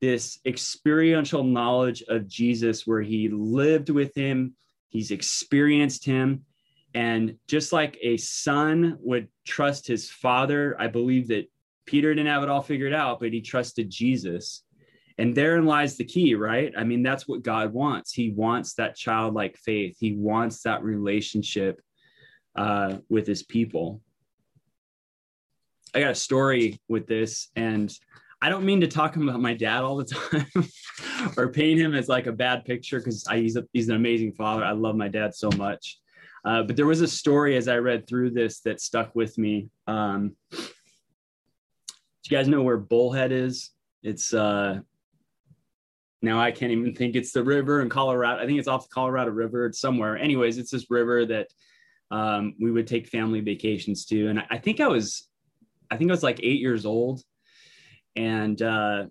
this 0.00 0.40
experiential 0.46 1.44
knowledge 1.44 2.02
of 2.08 2.26
Jesus 2.26 2.86
where 2.86 3.02
he 3.02 3.28
lived 3.28 3.90
with 3.90 4.14
him, 4.14 4.54
he's 4.88 5.10
experienced 5.10 6.04
him, 6.04 6.44
and 6.94 7.36
just 7.46 7.72
like 7.72 7.98
a 8.02 8.16
son 8.16 8.98
would 9.00 9.28
trust 9.46 9.86
his 9.86 10.10
father, 10.10 10.76
I 10.80 10.88
believe 10.88 11.28
that 11.28 11.50
Peter 11.86 12.14
didn't 12.14 12.32
have 12.32 12.42
it 12.42 12.48
all 12.48 12.62
figured 12.62 12.92
out, 12.92 13.20
but 13.20 13.32
he 13.32 13.40
trusted 13.40 13.90
Jesus. 13.90 14.64
And 15.18 15.34
therein 15.34 15.66
lies 15.66 15.96
the 15.96 16.04
key, 16.04 16.34
right? 16.34 16.72
I 16.76 16.84
mean, 16.84 17.02
that's 17.02 17.28
what 17.28 17.42
God 17.42 17.72
wants. 17.74 18.12
He 18.12 18.30
wants 18.30 18.74
that 18.74 18.96
childlike 18.96 19.56
faith, 19.58 19.96
He 20.00 20.14
wants 20.14 20.62
that 20.62 20.82
relationship 20.82 21.80
uh, 22.56 22.98
with 23.08 23.26
His 23.26 23.42
people. 23.42 24.00
I 25.94 26.00
got 26.00 26.12
a 26.12 26.14
story 26.14 26.80
with 26.88 27.06
this, 27.06 27.48
and 27.56 27.92
I 28.42 28.48
don't 28.48 28.64
mean 28.64 28.80
to 28.80 28.88
talk 28.88 29.16
about 29.16 29.40
my 29.40 29.54
dad 29.54 29.82
all 29.82 29.96
the 29.96 30.04
time 30.54 30.68
or 31.36 31.48
paint 31.48 31.78
him 31.78 31.94
as 31.94 32.08
like 32.08 32.26
a 32.26 32.32
bad 32.32 32.64
picture 32.64 32.98
because 32.98 33.26
he's, 33.30 33.56
he's 33.72 33.88
an 33.88 33.96
amazing 33.96 34.32
father. 34.32 34.64
I 34.64 34.72
love 34.72 34.96
my 34.96 35.08
dad 35.08 35.34
so 35.34 35.50
much. 35.56 35.98
Uh, 36.44 36.62
but 36.62 36.74
there 36.74 36.86
was 36.86 37.02
a 37.02 37.08
story 37.08 37.56
as 37.56 37.68
I 37.68 37.76
read 37.76 38.06
through 38.06 38.30
this 38.30 38.60
that 38.60 38.80
stuck 38.80 39.14
with 39.14 39.36
me. 39.36 39.68
Um, 39.86 40.36
do 40.50 40.58
you 42.30 42.36
guys 42.36 42.48
know 42.48 42.62
where 42.62 42.78
Bullhead 42.78 43.30
is? 43.30 43.70
It's 44.02 44.32
uh, 44.32 44.80
now 46.22 46.40
I 46.40 46.50
can't 46.50 46.72
even 46.72 46.94
think 46.94 47.16
it's 47.16 47.32
the 47.32 47.44
river 47.44 47.82
in 47.82 47.90
Colorado. 47.90 48.42
I 48.42 48.46
think 48.46 48.58
it's 48.58 48.68
off 48.68 48.88
the 48.88 48.94
Colorado 48.94 49.32
River. 49.32 49.66
It's 49.66 49.80
somewhere. 49.80 50.16
Anyways, 50.16 50.56
it's 50.56 50.70
this 50.70 50.90
river 50.90 51.26
that 51.26 51.48
um, 52.10 52.54
we 52.60 52.70
would 52.70 52.86
take 52.86 53.06
family 53.06 53.40
vacations 53.40 54.04
too. 54.04 54.28
and 54.28 54.42
I, 54.50 54.58
think 54.58 54.80
I 54.80 54.88
was, 54.88 55.28
I 55.90 55.96
think 55.96 56.10
I 56.10 56.14
was 56.14 56.22
like 56.22 56.40
eight 56.42 56.60
years 56.60 56.84
old, 56.84 57.22
and 58.16 58.60
uh, 58.60 59.04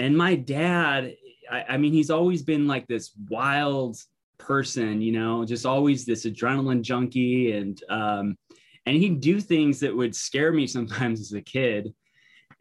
and 0.00 0.16
my 0.16 0.34
dad, 0.34 1.14
I, 1.50 1.64
I 1.70 1.76
mean, 1.76 1.92
he's 1.92 2.10
always 2.10 2.42
been 2.42 2.66
like 2.66 2.86
this 2.86 3.12
wild 3.28 3.98
person, 4.38 5.02
you 5.02 5.12
know, 5.12 5.44
just 5.44 5.66
always 5.66 6.06
this 6.06 6.24
adrenaline 6.24 6.80
junkie. 6.80 7.52
And, 7.52 7.80
um, 7.90 8.38
and 8.86 8.96
he'd 8.96 9.20
do 9.20 9.40
things 9.40 9.78
that 9.80 9.94
would 9.94 10.16
scare 10.16 10.52
me 10.52 10.66
sometimes 10.66 11.20
as 11.20 11.32
a 11.32 11.42
kid. 11.42 11.94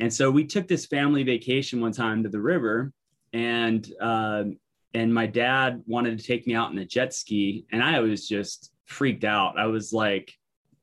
And 0.02 0.14
so 0.14 0.30
we 0.30 0.46
took 0.46 0.68
this 0.68 0.86
family 0.86 1.24
vacation 1.24 1.82
one 1.82 1.94
time 1.94 2.24
to 2.24 2.30
the 2.30 2.42
river 2.42 2.92
and, 3.34 3.90
um, 4.02 4.58
and 4.94 5.14
my 5.14 5.28
dad 5.28 5.84
wanted 5.86 6.18
to 6.18 6.26
take 6.26 6.48
me 6.48 6.56
out 6.56 6.72
in 6.72 6.78
a 6.80 6.86
jet 6.86 7.14
ski 7.14 7.66
and 7.72 7.84
I 7.84 8.00
was 8.00 8.28
just 8.28 8.72
freaked 8.90 9.24
out. 9.24 9.58
I 9.58 9.68
was 9.68 9.94
like, 9.94 10.34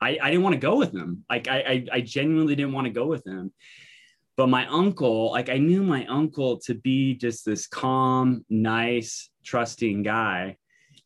I, 0.00 0.18
I 0.22 0.30
didn't 0.30 0.42
want 0.42 0.54
to 0.54 0.60
go 0.60 0.76
with 0.76 0.94
him. 0.94 1.24
Like 1.28 1.48
I, 1.48 1.58
I, 1.58 1.86
I 1.94 2.00
genuinely 2.00 2.54
didn't 2.54 2.72
want 2.72 2.86
to 2.86 2.92
go 2.92 3.06
with 3.06 3.26
him 3.26 3.52
but 4.36 4.50
my 4.50 4.66
uncle 4.66 5.30
like 5.30 5.48
i 5.48 5.56
knew 5.56 5.82
my 5.82 6.04
uncle 6.08 6.58
to 6.58 6.74
be 6.74 7.14
just 7.14 7.42
this 7.46 7.66
calm 7.66 8.44
nice 8.50 9.30
trusting 9.42 10.02
guy 10.02 10.54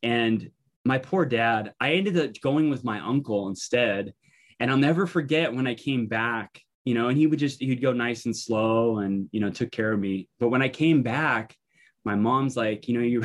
and 0.03 0.51
my 0.83 0.97
poor 0.97 1.25
dad, 1.25 1.73
I 1.79 1.93
ended 1.93 2.17
up 2.17 2.31
going 2.41 2.69
with 2.69 2.83
my 2.83 2.99
uncle 2.99 3.47
instead. 3.47 4.13
And 4.59 4.69
I'll 4.69 4.77
never 4.77 5.07
forget 5.07 5.53
when 5.53 5.67
I 5.67 5.73
came 5.73 6.07
back, 6.07 6.61
you 6.85 6.93
know, 6.93 7.09
and 7.09 7.17
he 7.17 7.27
would 7.27 7.39
just, 7.39 7.59
he'd 7.59 7.81
go 7.81 7.93
nice 7.93 8.25
and 8.25 8.35
slow 8.35 8.99
and, 8.99 9.27
you 9.31 9.39
know, 9.39 9.49
took 9.49 9.71
care 9.71 9.91
of 9.91 9.99
me. 9.99 10.29
But 10.39 10.49
when 10.49 10.61
I 10.61 10.69
came 10.69 11.03
back, 11.03 11.55
my 12.03 12.15
mom's 12.15 12.57
like, 12.57 12.87
you 12.87 12.97
know, 12.97 13.03
you, 13.03 13.23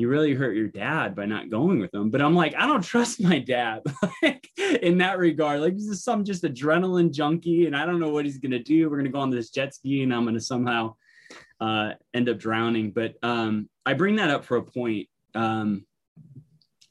you 0.00 0.08
really 0.08 0.34
hurt 0.34 0.56
your 0.56 0.68
dad 0.68 1.14
by 1.14 1.26
not 1.26 1.50
going 1.50 1.78
with 1.78 1.94
him. 1.94 2.10
But 2.10 2.22
I'm 2.22 2.34
like, 2.34 2.54
I 2.56 2.66
don't 2.66 2.82
trust 2.82 3.20
my 3.20 3.38
dad 3.38 3.82
in 4.82 4.98
that 4.98 5.18
regard. 5.18 5.60
Like, 5.60 5.74
he's 5.74 6.02
some 6.02 6.24
just 6.24 6.42
adrenaline 6.42 7.12
junkie, 7.12 7.66
and 7.66 7.76
I 7.76 7.86
don't 7.86 8.00
know 8.00 8.10
what 8.10 8.24
he's 8.24 8.38
going 8.38 8.52
to 8.52 8.62
do. 8.62 8.88
We're 8.88 8.96
going 8.96 9.04
to 9.04 9.12
go 9.12 9.20
on 9.20 9.30
this 9.30 9.50
jet 9.50 9.74
ski, 9.74 10.02
and 10.02 10.14
I'm 10.14 10.22
going 10.24 10.34
to 10.34 10.40
somehow 10.40 10.94
uh, 11.60 11.92
end 12.14 12.28
up 12.28 12.38
drowning. 12.38 12.90
But 12.90 13.14
um, 13.22 13.68
I 13.84 13.94
bring 13.94 14.16
that 14.16 14.30
up 14.30 14.44
for 14.44 14.56
a 14.56 14.62
point. 14.62 15.08
Um, 15.34 15.84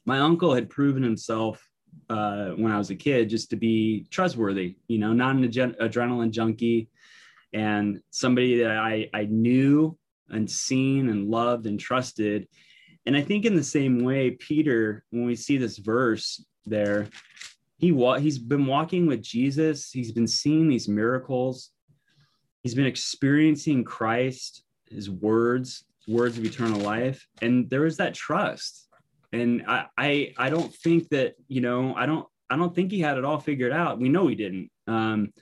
my 0.06 0.20
uncle 0.20 0.54
had 0.54 0.70
proven 0.70 1.02
himself 1.02 1.68
uh, 2.08 2.50
when 2.50 2.72
I 2.72 2.78
was 2.78 2.90
a 2.90 2.96
kid 2.96 3.28
just 3.28 3.50
to 3.50 3.56
be 3.56 4.06
trustworthy, 4.10 4.76
you 4.88 4.98
know, 4.98 5.12
not 5.12 5.36
an 5.36 5.48
adrenaline 5.48 6.30
junkie 6.30 6.88
and 7.52 8.00
somebody 8.10 8.62
that 8.62 8.76
I, 8.76 9.08
I 9.12 9.24
knew 9.24 9.96
and 10.28 10.50
seen 10.50 11.08
and 11.08 11.28
loved 11.28 11.66
and 11.66 11.78
trusted. 11.78 12.48
And 13.06 13.16
I 13.16 13.22
think 13.22 13.44
in 13.44 13.56
the 13.56 13.64
same 13.64 14.04
way, 14.04 14.32
Peter, 14.32 15.04
when 15.10 15.24
we 15.24 15.36
see 15.36 15.56
this 15.56 15.78
verse 15.78 16.44
there, 16.66 17.08
he 17.78 17.92
wa- 17.92 18.18
he's 18.18 18.38
been 18.38 18.66
walking 18.66 19.06
with 19.06 19.22
Jesus. 19.22 19.90
He's 19.90 20.12
been 20.12 20.28
seeing 20.28 20.68
these 20.68 20.88
miracles. 20.88 21.70
He's 22.62 22.74
been 22.74 22.86
experiencing 22.86 23.84
Christ, 23.84 24.64
his 24.90 25.08
words, 25.08 25.84
words 26.06 26.36
of 26.36 26.44
eternal 26.44 26.80
life. 26.80 27.26
And 27.40 27.70
there 27.70 27.82
was 27.82 27.96
that 27.96 28.14
trust 28.14 28.90
and 29.32 29.64
I, 29.66 29.86
I 29.96 30.32
I 30.36 30.50
don't 30.50 30.72
think 30.74 31.08
that 31.10 31.34
you 31.48 31.60
know 31.60 31.94
I 31.94 32.06
don't 32.06 32.26
I 32.48 32.56
don't 32.56 32.74
think 32.74 32.90
he 32.90 33.00
had 33.00 33.18
it 33.18 33.24
all 33.24 33.38
figured 33.38 33.72
out. 33.72 34.00
We 34.00 34.08
know 34.08 34.26
he 34.26 34.34
didn't. 34.34 34.70
Um, 34.86 35.32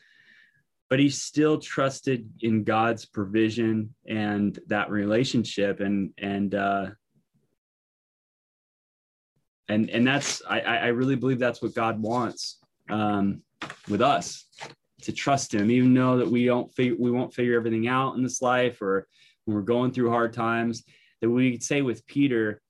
but 0.90 0.98
he 0.98 1.10
still 1.10 1.58
trusted 1.58 2.30
in 2.40 2.64
God's 2.64 3.04
provision 3.04 3.94
and 4.06 4.58
that 4.68 4.90
relationship 4.90 5.80
and 5.80 6.12
and 6.18 6.54
uh, 6.54 6.86
and 9.68 9.90
and 9.90 10.06
that's 10.06 10.42
I 10.48 10.60
I 10.60 10.86
really 10.88 11.16
believe 11.16 11.38
that's 11.38 11.62
what 11.62 11.74
God 11.74 12.00
wants 12.00 12.58
um, 12.88 13.42
with 13.88 14.02
us 14.02 14.46
to 15.02 15.12
trust 15.12 15.54
Him, 15.54 15.70
even 15.70 15.94
though 15.94 16.18
that 16.18 16.30
we 16.30 16.44
don't 16.46 16.72
figure 16.72 16.96
we 16.98 17.10
won't 17.10 17.34
figure 17.34 17.56
everything 17.56 17.88
out 17.88 18.16
in 18.16 18.22
this 18.22 18.42
life 18.42 18.80
or 18.82 19.06
when 19.44 19.56
we're 19.56 19.62
going 19.62 19.92
through 19.92 20.10
hard 20.10 20.32
times. 20.32 20.84
That 21.20 21.30
we 21.30 21.58
say 21.58 21.82
with 21.82 22.06
Peter, 22.06 22.60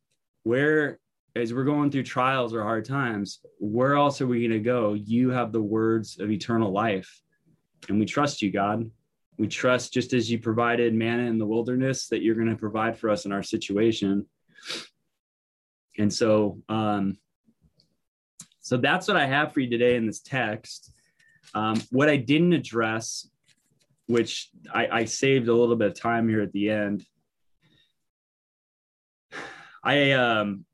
where 0.43 0.99
as 1.37 1.55
we're 1.55 1.65
going 1.65 1.91
through 1.91 2.03
trials 2.03 2.55
or 2.55 2.63
hard 2.63 2.85
times, 2.85 3.41
where 3.59 3.95
else 3.95 4.21
are 4.21 4.27
we 4.27 4.41
going 4.41 4.59
to 4.59 4.65
go? 4.65 4.95
You 4.95 5.31
have 5.31 5.53
the 5.53 5.63
words 5.63 6.19
of 6.19 6.31
eternal 6.31 6.73
life. 6.73 7.21
And 7.89 7.99
we 7.99 8.07
trust 8.07 8.43
you, 8.43 8.51
God. 8.51 8.91
We 9.39 9.47
trust 9.47 9.93
just 9.93 10.13
as 10.15 10.31
you 10.31 10.39
provided 10.39 10.95
manna 10.95 11.25
in 11.25 11.39
the 11.39 11.47
wilderness 11.47 12.09
that 12.09 12.23
you're 12.23 12.35
going 12.35 12.51
to 12.51 12.57
provide 12.57 12.99
for 12.99 13.09
us 13.09 13.25
in 13.25 13.33
our 13.33 13.43
situation. 13.43 14.27
And 15.99 16.13
so, 16.13 16.63
um, 16.69 17.19
so 18.61 18.77
that's 18.77 19.09
what 19.09 19.17
I 19.17 19.27
have 19.27 19.53
for 19.53 19.61
you 19.61 19.69
today 19.69 19.97
in 19.97 20.07
this 20.07 20.21
text. 20.21 20.93
Um, 21.55 21.81
what 21.91 22.09
I 22.09 22.17
didn't 22.17 22.53
address, 22.53 23.29
which 24.07 24.51
I, 24.73 24.89
I 24.89 25.05
saved 25.05 25.49
a 25.49 25.55
little 25.55 25.77
bit 25.77 25.89
of 25.89 26.01
time 26.01 26.29
here 26.29 26.43
at 26.43 26.53
the 26.53 26.71
end, 26.71 27.05
I 29.83 30.13
um, 30.13 30.65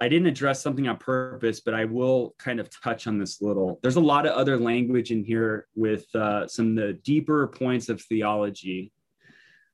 I 0.00 0.08
didn't 0.08 0.28
address 0.28 0.62
something 0.62 0.88
on 0.88 0.96
purpose, 0.96 1.60
but 1.60 1.74
I 1.74 1.84
will 1.84 2.34
kind 2.38 2.58
of 2.58 2.70
touch 2.70 3.06
on 3.06 3.18
this 3.18 3.42
little. 3.42 3.78
There's 3.82 3.96
a 3.96 4.00
lot 4.00 4.24
of 4.24 4.32
other 4.32 4.58
language 4.58 5.10
in 5.10 5.24
here 5.24 5.66
with 5.74 6.06
uh, 6.14 6.46
some 6.46 6.70
of 6.70 6.76
the 6.76 6.92
deeper 7.04 7.48
points 7.48 7.88
of 7.90 8.00
theology, 8.00 8.92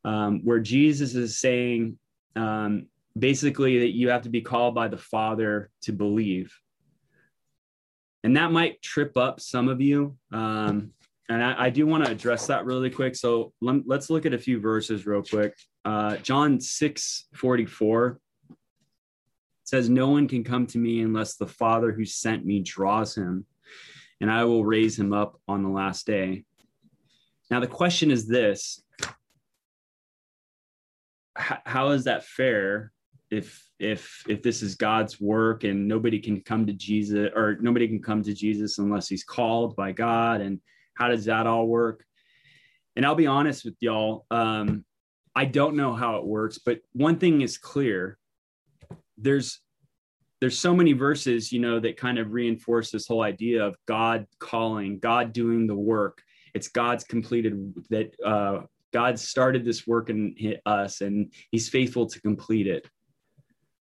um, 0.04 0.40
where 0.42 0.58
Jesus 0.58 1.14
is 1.14 1.38
saying 1.38 1.98
um, 2.34 2.86
basically 3.18 3.80
that 3.80 3.94
you 3.94 4.10
have 4.10 4.22
to 4.22 4.28
be 4.28 4.40
called 4.40 4.74
by 4.74 4.88
the 4.88 4.98
Father 4.98 5.70
to 5.82 5.92
believe. 5.92 6.54
And 8.22 8.36
that 8.36 8.52
might 8.52 8.82
trip 8.82 9.16
up 9.16 9.40
some 9.40 9.68
of 9.68 9.80
you. 9.80 10.16
Um, 10.32 10.92
and 11.28 11.42
I, 11.42 11.66
I 11.66 11.70
do 11.70 11.86
want 11.86 12.04
to 12.04 12.10
address 12.10 12.46
that 12.48 12.64
really 12.64 12.90
quick. 12.90 13.16
So 13.16 13.52
let, 13.60 13.82
us 13.90 14.10
look 14.10 14.26
at 14.26 14.34
a 14.34 14.38
few 14.38 14.60
verses 14.60 15.06
real 15.06 15.22
quick. 15.22 15.54
Uh, 15.84 16.16
John 16.16 16.60
6 16.60 17.26
44 17.34 18.18
says, 19.64 19.88
No 19.88 20.10
one 20.10 20.28
can 20.28 20.44
come 20.44 20.66
to 20.68 20.78
me 20.78 21.02
unless 21.02 21.36
the 21.36 21.46
Father 21.46 21.92
who 21.92 22.04
sent 22.04 22.44
me 22.44 22.60
draws 22.60 23.16
him, 23.16 23.46
and 24.20 24.30
I 24.30 24.44
will 24.44 24.64
raise 24.64 24.98
him 24.98 25.12
up 25.12 25.40
on 25.48 25.62
the 25.62 25.68
last 25.68 26.06
day. 26.06 26.44
Now, 27.50 27.60
the 27.60 27.66
question 27.66 28.10
is 28.10 28.26
this 28.26 28.82
how 31.36 31.90
is 31.90 32.04
that 32.04 32.24
fair 32.24 32.92
if 33.30 33.68
if 33.78 34.22
if 34.28 34.42
this 34.42 34.62
is 34.62 34.74
god's 34.74 35.20
work 35.20 35.64
and 35.64 35.86
nobody 35.86 36.18
can 36.18 36.40
come 36.40 36.66
to 36.66 36.72
jesus 36.72 37.30
or 37.34 37.56
nobody 37.60 37.88
can 37.88 38.00
come 38.00 38.22
to 38.22 38.32
jesus 38.32 38.78
unless 38.78 39.08
he's 39.08 39.24
called 39.24 39.74
by 39.76 39.92
god 39.92 40.40
and 40.40 40.60
how 40.94 41.08
does 41.08 41.26
that 41.26 41.46
all 41.46 41.66
work? 41.66 42.04
And 42.94 43.04
i'll 43.04 43.14
be 43.14 43.26
honest 43.26 43.64
with 43.64 43.76
y'all 43.80 44.24
um 44.30 44.84
i 45.34 45.44
don't 45.44 45.76
know 45.76 45.92
how 45.92 46.16
it 46.16 46.24
works 46.24 46.58
but 46.58 46.80
one 46.92 47.18
thing 47.18 47.42
is 47.42 47.58
clear. 47.58 48.18
There's 49.18 49.60
there's 50.40 50.58
so 50.58 50.74
many 50.74 50.92
verses 50.92 51.52
you 51.52 51.60
know 51.60 51.80
that 51.80 51.96
kind 51.96 52.18
of 52.18 52.32
reinforce 52.32 52.90
this 52.90 53.06
whole 53.06 53.22
idea 53.22 53.64
of 53.64 53.76
god 53.86 54.26
calling 54.38 54.98
god 54.98 55.32
doing 55.32 55.66
the 55.66 55.74
work. 55.74 56.22
It's 56.54 56.68
god's 56.68 57.04
completed 57.04 57.74
that 57.90 58.14
uh 58.24 58.60
God 58.92 59.18
started 59.18 59.62
this 59.62 59.86
work 59.86 60.08
in 60.08 60.34
us 60.64 61.02
and 61.02 61.30
he's 61.50 61.68
faithful 61.68 62.06
to 62.06 62.20
complete 62.22 62.66
it. 62.66 62.88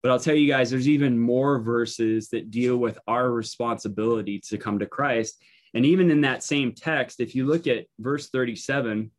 But 0.05 0.11
I'll 0.11 0.19
tell 0.19 0.35
you 0.35 0.47
guys, 0.47 0.69
there's 0.69 0.87
even 0.87 1.17
more 1.17 1.57
verses 1.57 2.29
that 2.29 2.51
deal 2.51 2.77
with 2.77 2.99
our 3.07 3.31
responsibility 3.31 4.39
to 4.49 4.59
come 4.59 4.77
to 4.77 4.85
Christ. 4.85 5.43
And 5.73 5.83
even 5.83 6.11
in 6.11 6.21
that 6.21 6.43
same 6.43 6.73
text, 6.73 7.19
if 7.19 7.33
you 7.33 7.47
look 7.47 7.65
at 7.65 7.87
verse 7.97 8.29
37, 8.29 9.09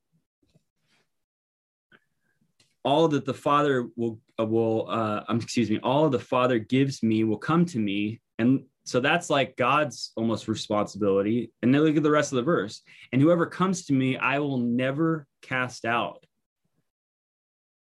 all 2.84 3.08
that 3.08 3.24
the 3.24 3.34
Father 3.34 3.88
will 3.96 4.20
uh, 4.38 4.46
will 4.46 4.88
uh, 4.88 5.24
um, 5.26 5.38
excuse 5.38 5.68
me, 5.68 5.80
all 5.82 6.08
the 6.08 6.20
Father 6.20 6.60
gives 6.60 7.02
me 7.02 7.24
will 7.24 7.36
come 7.36 7.66
to 7.66 7.80
me, 7.80 8.20
and 8.38 8.62
so 8.84 9.00
that's 9.00 9.28
like 9.28 9.56
God's 9.56 10.12
almost 10.14 10.46
responsibility. 10.46 11.50
And 11.62 11.74
then 11.74 11.82
look 11.82 11.96
at 11.96 12.04
the 12.04 12.12
rest 12.12 12.30
of 12.30 12.36
the 12.36 12.42
verse. 12.42 12.82
And 13.10 13.20
whoever 13.20 13.44
comes 13.46 13.86
to 13.86 13.92
me, 13.92 14.18
I 14.18 14.38
will 14.38 14.58
never 14.58 15.26
cast 15.42 15.84
out. 15.84 16.25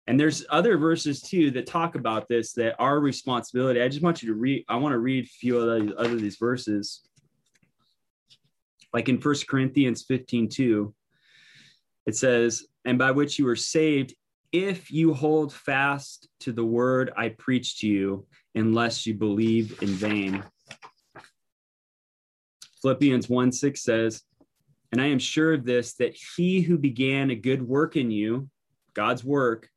And 0.09 0.19
there's 0.19 0.47
other 0.49 0.79
verses 0.79 1.21
too 1.21 1.51
that 1.51 1.67
talk 1.67 1.95
about 1.95 2.29
this 2.29 2.55
that 2.55 2.77
our 2.79 2.99
responsibility. 2.99 3.83
I 3.83 3.89
just 3.89 4.03
want 4.03 4.23
you 4.23 4.31
to 4.31 4.35
read, 4.35 4.65
I 4.67 4.77
want 4.77 4.95
to 4.95 4.99
read 4.99 5.27
a 5.27 5.29
few 5.29 5.59
of 5.59 5.87
the 5.87 5.95
other 5.97 6.17
these 6.17 6.39
verses. 6.39 7.03
Like 8.95 9.11
in 9.11 9.21
First 9.21 9.47
Corinthians 9.47 10.05
15, 10.09 10.49
2, 10.49 10.95
it 12.07 12.17
says, 12.17 12.65
And 12.87 12.99
by 12.99 13.11
which 13.11 13.39
you 13.39 13.45
were 13.45 13.55
saved, 13.55 14.15
if 14.51 14.91
you 14.91 15.13
hold 15.13 15.53
fast 15.53 16.27
to 16.41 16.53
the 16.53 16.65
word 16.65 17.13
I 17.15 17.29
preach 17.29 17.81
to 17.81 17.87
you, 17.87 18.27
unless 18.55 19.07
you 19.07 19.13
believe 19.13 19.83
in 19.83 19.89
vain. 19.89 20.43
Philippians 22.81 23.29
1 23.29 23.53
6 23.53 23.83
says, 23.83 24.23
And 24.91 25.03
I 25.03 25.07
am 25.09 25.19
sure 25.19 25.53
of 25.53 25.67
this, 25.67 25.97
that 25.97 26.17
he 26.17 26.63
who 26.63 26.79
began 26.79 27.29
a 27.29 27.35
good 27.35 27.61
work 27.61 27.97
in 27.97 28.11
you, 28.11 28.49
God's 28.95 29.23
work, 29.23 29.69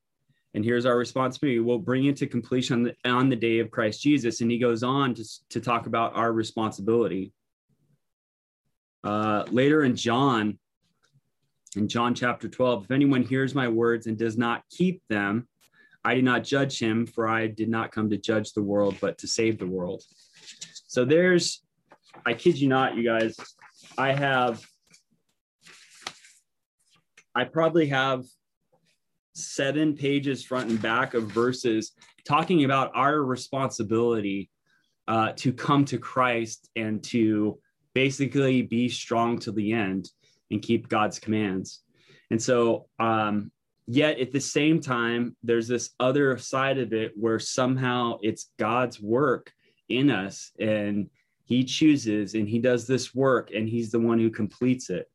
and 0.53 0.65
here's 0.65 0.85
our 0.85 0.97
responsibility, 0.97 1.59
we'll 1.59 1.77
bring 1.77 2.05
it 2.05 2.17
to 2.17 2.27
completion 2.27 2.73
on 2.73 2.83
the, 2.83 3.09
on 3.09 3.29
the 3.29 3.35
day 3.35 3.59
of 3.59 3.71
Christ 3.71 4.01
Jesus. 4.01 4.41
And 4.41 4.51
he 4.51 4.59
goes 4.59 4.83
on 4.83 5.13
to, 5.15 5.23
to 5.49 5.61
talk 5.61 5.87
about 5.87 6.15
our 6.15 6.33
responsibility. 6.33 7.31
Uh, 9.03 9.45
later 9.49 9.83
in 9.83 9.95
John, 9.95 10.59
in 11.75 11.87
John 11.87 12.13
chapter 12.13 12.49
12, 12.49 12.85
if 12.85 12.91
anyone 12.91 13.23
hears 13.23 13.55
my 13.55 13.67
words 13.67 14.07
and 14.07 14.17
does 14.17 14.37
not 14.37 14.63
keep 14.69 15.01
them, 15.09 15.47
I 16.03 16.15
do 16.15 16.21
not 16.21 16.43
judge 16.43 16.79
him, 16.79 17.05
for 17.05 17.27
I 17.27 17.47
did 17.47 17.69
not 17.69 17.91
come 17.91 18.09
to 18.09 18.17
judge 18.17 18.53
the 18.53 18.63
world, 18.63 18.97
but 18.99 19.17
to 19.19 19.27
save 19.27 19.57
the 19.57 19.67
world. 19.67 20.03
So 20.87 21.05
there's 21.05 21.61
I 22.25 22.33
kid 22.33 22.59
you 22.59 22.67
not, 22.67 22.95
you 22.95 23.03
guys, 23.03 23.35
I 23.97 24.13
have, 24.13 24.65
I 27.33 27.45
probably 27.45 27.87
have 27.87 28.25
seven 29.45 29.95
pages 29.95 30.43
front 30.43 30.69
and 30.69 30.81
back 30.81 31.13
of 31.13 31.31
verses 31.31 31.93
talking 32.25 32.63
about 32.63 32.91
our 32.95 33.23
responsibility 33.23 34.49
uh, 35.07 35.33
to 35.35 35.51
come 35.51 35.85
to 35.85 35.97
Christ 35.97 36.69
and 36.75 37.03
to 37.05 37.59
basically 37.93 38.61
be 38.61 38.87
strong 38.89 39.39
to 39.39 39.51
the 39.51 39.73
end 39.73 40.09
and 40.51 40.61
keep 40.61 40.87
God's 40.87 41.19
commands. 41.19 41.81
And 42.29 42.41
so, 42.41 42.87
um, 42.99 43.51
yet 43.87 44.19
at 44.19 44.31
the 44.31 44.39
same 44.39 44.79
time, 44.79 45.35
there's 45.43 45.67
this 45.67 45.89
other 45.99 46.37
side 46.37 46.77
of 46.77 46.93
it 46.93 47.11
where 47.15 47.39
somehow 47.39 48.19
it's 48.21 48.51
God's 48.57 49.01
work 49.01 49.51
in 49.89 50.09
us 50.09 50.51
and 50.59 51.09
he 51.43 51.65
chooses 51.65 52.33
and 52.33 52.47
he 52.47 52.59
does 52.59 52.87
this 52.87 53.13
work 53.13 53.51
and 53.53 53.67
he's 53.67 53.91
the 53.91 53.99
one 53.99 54.19
who 54.19 54.29
completes 54.29 54.89
it. 54.89 55.07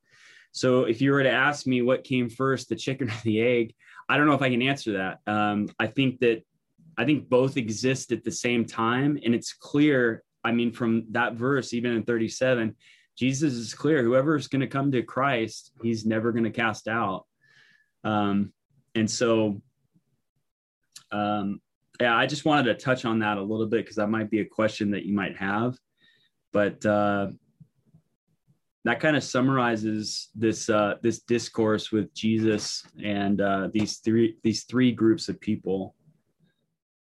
So 0.52 0.84
if 0.84 1.00
you 1.00 1.12
were 1.12 1.22
to 1.22 1.30
ask 1.30 1.66
me 1.66 1.82
what 1.82 2.04
came 2.04 2.28
first, 2.28 2.68
the 2.68 2.76
chicken 2.76 3.10
or 3.10 3.20
the 3.24 3.40
egg, 3.40 3.74
I 4.08 4.16
don't 4.16 4.26
know 4.26 4.34
if 4.34 4.42
I 4.42 4.50
can 4.50 4.62
answer 4.62 4.92
that. 4.94 5.18
Um, 5.30 5.68
I 5.78 5.86
think 5.86 6.20
that 6.20 6.42
I 6.98 7.04
think 7.04 7.28
both 7.28 7.56
exist 7.56 8.12
at 8.12 8.24
the 8.24 8.30
same 8.30 8.64
time, 8.64 9.18
and 9.24 9.34
it's 9.34 9.52
clear. 9.52 10.22
I 10.44 10.52
mean, 10.52 10.72
from 10.72 11.06
that 11.10 11.34
verse, 11.34 11.74
even 11.74 11.92
in 11.92 12.04
37, 12.04 12.76
Jesus 13.18 13.52
is 13.54 13.74
clear. 13.74 14.02
Whoever 14.02 14.36
is 14.36 14.48
going 14.48 14.60
to 14.60 14.66
come 14.66 14.92
to 14.92 15.02
Christ, 15.02 15.72
he's 15.82 16.06
never 16.06 16.30
going 16.30 16.44
to 16.44 16.50
cast 16.50 16.86
out. 16.86 17.26
Um, 18.04 18.52
and 18.94 19.10
so, 19.10 19.60
um, 21.10 21.60
yeah, 22.00 22.16
I 22.16 22.26
just 22.26 22.44
wanted 22.44 22.64
to 22.64 22.74
touch 22.84 23.04
on 23.04 23.18
that 23.18 23.38
a 23.38 23.42
little 23.42 23.66
bit 23.66 23.84
because 23.84 23.96
that 23.96 24.08
might 24.08 24.30
be 24.30 24.40
a 24.40 24.44
question 24.44 24.92
that 24.92 25.04
you 25.04 25.14
might 25.14 25.36
have 25.36 25.76
but 26.56 26.86
uh, 26.86 27.28
that 28.86 29.00
kind 29.00 29.16
of 29.16 29.24
summarizes 29.24 30.28
this 30.36 30.70
uh, 30.70 30.94
this 31.02 31.18
discourse 31.18 31.90
with 31.90 32.14
Jesus 32.14 32.84
and 33.02 33.40
uh, 33.40 33.68
these 33.72 33.96
three 33.98 34.36
these 34.44 34.62
three 34.62 34.92
groups 34.92 35.28
of 35.28 35.40
people. 35.40 35.95